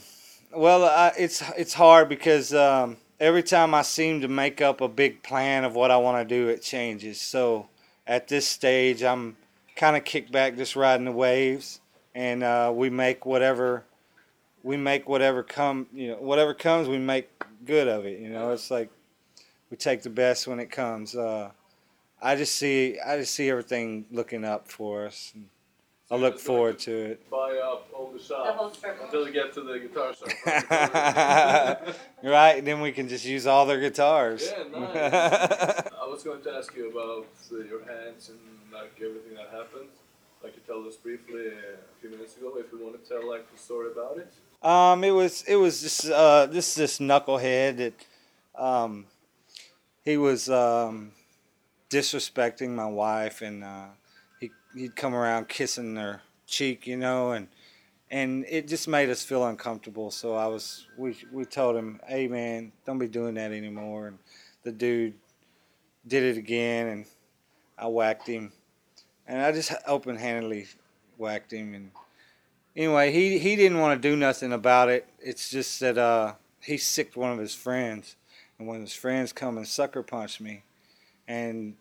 well, 0.55 0.85
I, 0.85 1.13
it's 1.19 1.43
it's 1.57 1.75
hard 1.75 2.09
because 2.09 2.55
um, 2.55 2.97
every 3.21 3.43
time 3.43 3.75
I 3.75 3.83
seem 3.83 4.21
to 4.21 4.29
make 4.29 4.61
up 4.61 4.81
a 4.81 4.89
big 4.89 5.23
plan 5.23 5.65
of 5.65 5.75
what 5.75 5.91
I 5.91 5.97
want 5.97 6.29
to 6.29 6.35
do, 6.35 6.49
it 6.49 6.63
changes. 6.63 7.21
So 7.21 7.69
at 8.07 8.29
this 8.29 8.47
stage, 8.47 9.03
I'm 9.03 9.37
kind 9.77 9.97
of 9.97 10.05
kicked 10.05 10.33
back, 10.33 10.57
just 10.57 10.77
riding 10.77 11.05
the 11.05 11.13
waves, 11.13 11.81
and 12.15 12.43
uh, 12.43 12.73
we 12.75 12.91
make 12.91 13.27
whatever 13.27 13.85
we 14.65 14.77
make 14.77 15.09
whatever 15.09 15.43
come 15.45 15.87
you 15.95 16.09
know 16.09 16.17
whatever 16.17 16.53
comes, 16.53 16.89
we 16.89 16.99
make 16.99 17.31
good 17.65 17.89
of 17.89 18.07
it. 18.07 18.19
You 18.21 18.31
know, 18.31 18.53
it's 18.53 18.71
like 18.71 18.91
we 19.71 19.77
take 19.77 20.03
the 20.03 20.11
best 20.11 20.47
when 20.47 20.59
it 20.61 20.71
comes. 20.71 21.15
Uh, 21.15 21.51
I 22.21 22.35
just 22.37 22.57
see 22.57 22.99
I 22.99 23.19
just 23.19 23.35
see 23.35 23.49
everything 23.51 24.07
looking 24.11 24.45
up 24.45 24.71
for 24.71 25.07
us. 25.07 25.33
And 25.35 25.49
I 26.11 26.17
look 26.17 26.39
forward 26.39 26.79
to 26.81 26.93
it. 27.13 27.31
Buy 27.31 27.59
up 27.59 27.87
all 27.95 28.11
the 28.13 28.19
The 28.19 28.35
whole 28.35 28.73
strip. 28.73 28.99
until 29.03 29.27
you 29.27 29.33
get 29.33 29.53
to 29.55 29.61
the 29.61 29.79
guitar 29.79 30.15
shop. 30.15 30.29
right, 32.23 32.59
and 32.59 32.67
then 32.67 32.81
we 32.81 32.93
can 32.93 33.09
just 33.09 33.25
use 33.27 33.47
all 33.47 33.67
their 33.67 33.79
guitars. 33.81 34.43
Yeah, 34.51 34.65
nice. 34.81 34.95
I 34.95 36.07
was 36.07 36.23
going 36.25 36.41
to 36.43 36.53
ask 36.53 36.75
you 36.75 36.91
about 36.91 37.27
uh, 37.53 37.57
your 37.65 37.85
hands 37.85 38.31
and 38.31 38.39
like 38.73 38.93
everything 38.97 39.35
that 39.37 39.51
happened. 39.51 39.89
Like 40.43 40.55
you 40.57 40.63
told 40.67 40.87
us 40.87 40.97
briefly 40.97 41.49
a 41.49 42.01
few 42.01 42.11
minutes 42.11 42.37
ago. 42.37 42.55
If 42.57 42.73
you 42.73 42.83
want 42.83 43.03
to 43.03 43.09
tell 43.09 43.29
like 43.29 43.51
the 43.53 43.59
story 43.59 43.91
about 43.93 44.17
it. 44.19 44.33
um, 44.67 45.05
it 45.05 45.11
was 45.11 45.43
it 45.47 45.57
was 45.57 45.83
just 45.83 46.09
uh, 46.11 46.47
this 46.47 46.75
this 46.75 46.99
knucklehead 47.01 47.77
that 47.79 47.95
um, 48.57 49.05
he 50.05 50.17
was 50.17 50.49
um, 50.49 51.13
disrespecting 51.91 52.71
my 52.71 52.87
wife, 52.87 53.43
and 53.43 53.63
uh, 53.65 53.87
he 54.79 54.85
he'd 54.85 54.97
come 54.97 55.15
around 55.15 55.49
kissing 55.49 55.97
her 55.97 56.23
cheek, 56.47 56.87
you 56.87 56.97
know, 56.97 57.33
and 57.33 57.49
and 58.11 58.47
it 58.49 58.69
just 58.69 58.89
made 58.89 59.11
us 59.11 59.23
feel 59.23 59.45
uncomfortable. 59.47 60.11
So 60.11 60.35
I 60.35 60.47
was 60.47 60.87
we 60.97 61.17
we 61.33 61.45
told 61.45 61.77
him, 61.77 62.01
hey 62.07 62.29
man, 62.29 62.73
don't 62.87 62.99
be 62.99 63.09
doing 63.09 63.35
that 63.35 63.53
anymore. 63.53 64.09
And 64.09 64.19
the 64.63 64.73
dude 64.73 65.15
did 66.07 66.23
it 66.23 66.39
again, 66.39 66.87
and 66.89 67.05
I 67.77 67.87
whacked 67.89 68.27
him, 68.27 68.53
and 69.27 69.43
I 69.43 69.53
just 69.53 69.73
open 69.87 70.17
handedly 70.17 70.67
whacked 71.17 71.53
him. 71.53 71.75
And 71.75 71.91
anyway, 72.77 73.13
he 73.13 73.39
he 73.39 73.57
didn't 73.57 73.79
want 73.79 74.01
to 74.01 74.09
do 74.09 74.17
nothing 74.17 74.53
about 74.53 74.89
it. 74.89 75.09
It's 75.21 75.51
just 75.51 75.81
that 75.81 75.99
uh, 75.99 76.35
he 76.63 76.77
sicked 76.77 77.17
one 77.17 77.33
of 77.33 77.39
his 77.39 77.55
friends, 77.55 78.17
and 78.59 78.67
one 78.67 78.77
of 78.77 78.83
his 78.83 78.95
friends 78.95 79.33
come 79.33 79.59
and 79.59 79.69
sucker 79.69 80.03
punched 80.03 80.41
me, 80.41 80.63
and 81.27 81.75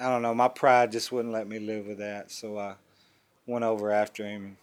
I 0.00 0.08
don't 0.08 0.22
know, 0.22 0.34
my 0.34 0.48
pride 0.48 0.90
just 0.90 1.12
wouldn't 1.12 1.34
let 1.34 1.46
me 1.46 1.58
live 1.58 1.86
with 1.86 1.98
that, 1.98 2.30
so 2.30 2.58
I 2.58 2.74
went 3.46 3.64
over 3.64 3.90
after 3.90 4.24
him. 4.24 4.56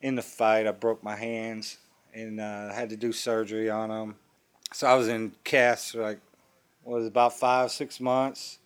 In 0.00 0.14
the 0.14 0.22
fight, 0.22 0.66
I 0.66 0.72
broke 0.72 1.02
my 1.02 1.16
hands 1.16 1.78
and 2.14 2.40
uh, 2.40 2.72
had 2.72 2.88
to 2.90 2.96
do 2.96 3.12
surgery 3.12 3.68
on 3.68 3.90
them. 3.90 4.16
So 4.72 4.86
I 4.86 4.94
was 4.94 5.08
in 5.08 5.32
casts 5.44 5.92
for 5.92 6.02
like 6.02 6.20
what 6.82 6.98
was 6.98 7.06
about 7.06 7.38
five 7.38 7.70
six 7.70 8.00
months, 8.00 8.58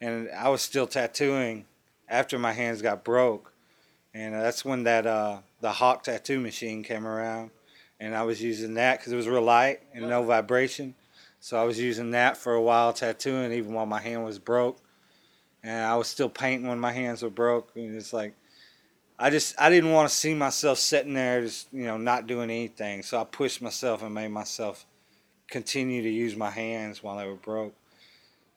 and 0.00 0.30
I 0.30 0.48
was 0.48 0.62
still 0.62 0.86
tattooing 0.86 1.66
after 2.08 2.38
my 2.38 2.52
hands 2.52 2.82
got 2.82 3.04
broke, 3.04 3.52
and 4.14 4.34
uh, 4.34 4.42
that's 4.42 4.64
when 4.64 4.84
that 4.84 5.06
uh, 5.06 5.38
the 5.60 5.72
Hawk 5.72 6.04
tattoo 6.04 6.40
machine 6.40 6.82
came 6.82 7.06
around, 7.06 7.50
and 8.00 8.14
I 8.14 8.22
was 8.22 8.42
using 8.42 8.74
that 8.74 8.98
because 8.98 9.12
it 9.12 9.16
was 9.16 9.28
real 9.28 9.42
light 9.42 9.80
and 9.92 10.08
no 10.08 10.22
vibration. 10.22 10.94
So 11.40 11.60
I 11.60 11.64
was 11.64 11.78
using 11.78 12.10
that 12.12 12.36
for 12.36 12.54
a 12.54 12.62
while 12.62 12.92
tattooing, 12.92 13.52
even 13.52 13.72
while 13.72 13.86
my 13.86 14.00
hand 14.00 14.24
was 14.24 14.38
broke, 14.38 14.78
and 15.66 15.84
I 15.84 15.96
was 15.96 16.06
still 16.06 16.28
painting 16.28 16.68
when 16.68 16.78
my 16.78 16.92
hands 16.92 17.22
were 17.22 17.30
broke. 17.30 17.70
And 17.74 17.96
it's 17.96 18.12
like 18.12 18.34
I 19.18 19.30
just 19.30 19.54
I 19.58 19.68
didn't 19.68 19.92
want 19.92 20.08
to 20.08 20.14
see 20.14 20.32
myself 20.32 20.78
sitting 20.78 21.14
there 21.14 21.42
just 21.42 21.66
you 21.72 21.84
know 21.84 21.96
not 21.96 22.26
doing 22.26 22.50
anything. 22.50 23.02
So 23.02 23.20
I 23.20 23.24
pushed 23.24 23.60
myself 23.60 24.02
and 24.02 24.14
made 24.14 24.28
myself 24.28 24.86
continue 25.48 26.02
to 26.02 26.08
use 26.08 26.36
my 26.36 26.50
hands 26.50 27.02
while 27.02 27.18
they 27.18 27.26
were 27.26 27.34
broke. 27.34 27.74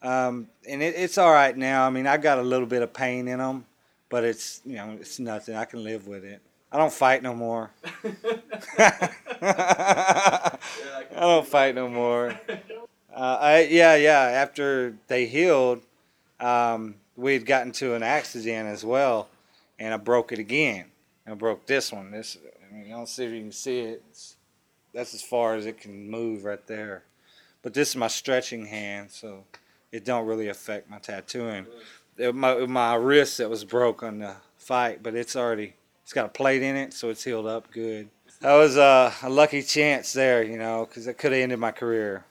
Um, 0.02 0.48
and 0.68 0.82
it, 0.82 0.96
it's 0.96 1.18
all 1.18 1.32
right 1.32 1.56
now. 1.58 1.86
I 1.86 1.90
mean, 1.90 2.08
I 2.08 2.18
got 2.18 2.38
a 2.38 2.44
little 2.44 2.68
bit 2.68 2.82
of 2.82 2.94
pain 2.94 3.28
in 3.28 3.40
them, 3.40 3.66
but 4.10 4.24
it's 4.24 4.62
you 4.64 4.76
know 4.76 4.98
it's 5.00 5.20
nothing. 5.20 5.56
I 5.56 5.66
can 5.66 5.84
live 5.84 6.08
with 6.08 6.24
it. 6.24 6.42
I 6.72 6.78
don't 6.78 6.94
fight 6.94 7.24
no 7.24 7.34
more. 7.34 7.72
I 9.42 10.58
don't 11.12 11.48
fight 11.48 11.76
no 11.76 11.90
more. 11.90 12.40
Uh, 13.12 13.38
I, 13.42 13.62
yeah, 13.64 13.96
yeah. 13.96 14.20
After 14.20 14.94
they 15.08 15.26
healed, 15.26 15.82
um, 16.40 16.96
we 17.16 17.34
had 17.34 17.46
gotten 17.46 17.72
to 17.74 17.96
an 17.96 18.04
accident 18.04 18.68
as 18.70 18.86
well, 18.86 19.30
and 19.78 19.94
I 19.94 19.98
broke 19.98 20.32
it 20.32 20.40
again. 20.40 20.86
I 21.28 21.34
broke 21.36 21.66
this 21.68 21.92
one. 21.92 22.12
This, 22.12 22.38
I 22.70 22.74
mean, 22.74 22.90
don't 22.90 23.08
see 23.08 23.26
if 23.26 23.32
you 23.32 23.42
can 23.42 23.52
see 23.52 23.80
it. 23.80 24.04
It's, 24.10 24.36
that's 24.94 25.14
as 25.14 25.22
far 25.22 25.56
as 25.56 25.66
it 25.66 25.80
can 25.80 26.10
move 26.10 26.46
right 26.46 26.66
there. 26.66 27.04
But 27.62 27.74
this 27.74 27.90
is 27.90 27.96
my 27.96 28.08
stretching 28.08 28.66
hand, 28.66 29.12
so 29.12 29.44
it 29.92 30.06
don't 30.06 30.26
really 30.26 30.48
affect 30.48 30.90
my 30.90 30.98
tattooing. 30.98 31.68
It, 32.18 32.34
my, 32.34 32.66
my 32.66 32.96
wrist 32.96 33.38
that 33.38 33.50
was 33.50 33.64
broke 33.64 34.02
on 34.02 34.20
the 34.20 34.36
fight, 34.58 35.04
but 35.04 35.14
it's 35.14 35.36
already 35.36 35.74
it's 36.04 36.14
got 36.14 36.26
a 36.26 36.30
plate 36.30 36.64
in 36.64 36.76
it, 36.76 36.94
so 36.94 37.10
it's 37.10 37.24
healed 37.24 37.46
up 37.46 37.72
good. 37.72 38.10
that 38.42 38.56
was 38.56 38.78
a, 38.78 39.14
a 39.22 39.30
lucky 39.30 39.62
chance 39.62 40.14
there, 40.14 40.42
you 40.42 40.58
know, 40.58 40.86
because 40.86 41.06
it 41.06 41.20
could 41.20 41.32
have 41.34 41.42
ended 41.42 41.60
my 41.60 41.72
career. 41.72 42.26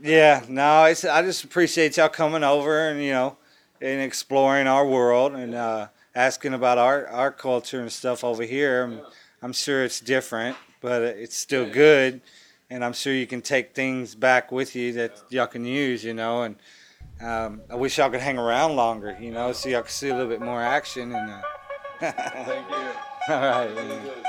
Yeah, 0.00 0.44
no, 0.48 0.84
it's 0.84 1.04
I 1.04 1.22
just 1.22 1.44
appreciate 1.44 1.96
y'all 1.96 2.08
coming 2.08 2.44
over 2.44 2.88
and 2.90 3.02
you 3.02 3.10
know, 3.12 3.36
and 3.80 4.00
exploring 4.00 4.66
our 4.66 4.86
world 4.86 5.32
and 5.34 5.54
uh, 5.54 5.88
asking 6.14 6.54
about 6.54 6.78
our 6.78 7.06
our 7.08 7.32
culture 7.32 7.80
and 7.80 7.90
stuff 7.90 8.22
over 8.22 8.44
here. 8.44 8.84
I'm, 8.84 9.00
I'm 9.42 9.52
sure 9.52 9.84
it's 9.84 10.00
different, 10.00 10.56
but 10.80 11.02
it's 11.02 11.36
still 11.36 11.68
good, 11.68 12.20
and 12.70 12.84
I'm 12.84 12.92
sure 12.92 13.12
you 13.12 13.26
can 13.26 13.42
take 13.42 13.74
things 13.74 14.14
back 14.14 14.52
with 14.52 14.76
you 14.76 14.92
that 14.94 15.20
y'all 15.30 15.46
can 15.46 15.64
use, 15.64 16.04
you 16.04 16.14
know. 16.14 16.42
And 16.42 16.56
um, 17.20 17.62
I 17.68 17.74
wish 17.74 17.98
y'all 17.98 18.10
could 18.10 18.20
hang 18.20 18.38
around 18.38 18.76
longer, 18.76 19.16
you 19.20 19.32
know, 19.32 19.52
so 19.52 19.68
y'all 19.68 19.82
can 19.82 19.90
see 19.90 20.08
a 20.08 20.14
little 20.14 20.28
bit 20.28 20.40
more 20.40 20.62
action. 20.62 21.12
And 21.12 21.30
uh, 21.30 21.42
Thank 22.00 22.70
you. 22.70 23.34
all 23.34 23.40
right. 23.40 23.66
Really 23.66 23.88
man. 23.88 24.02
good. 24.04 24.24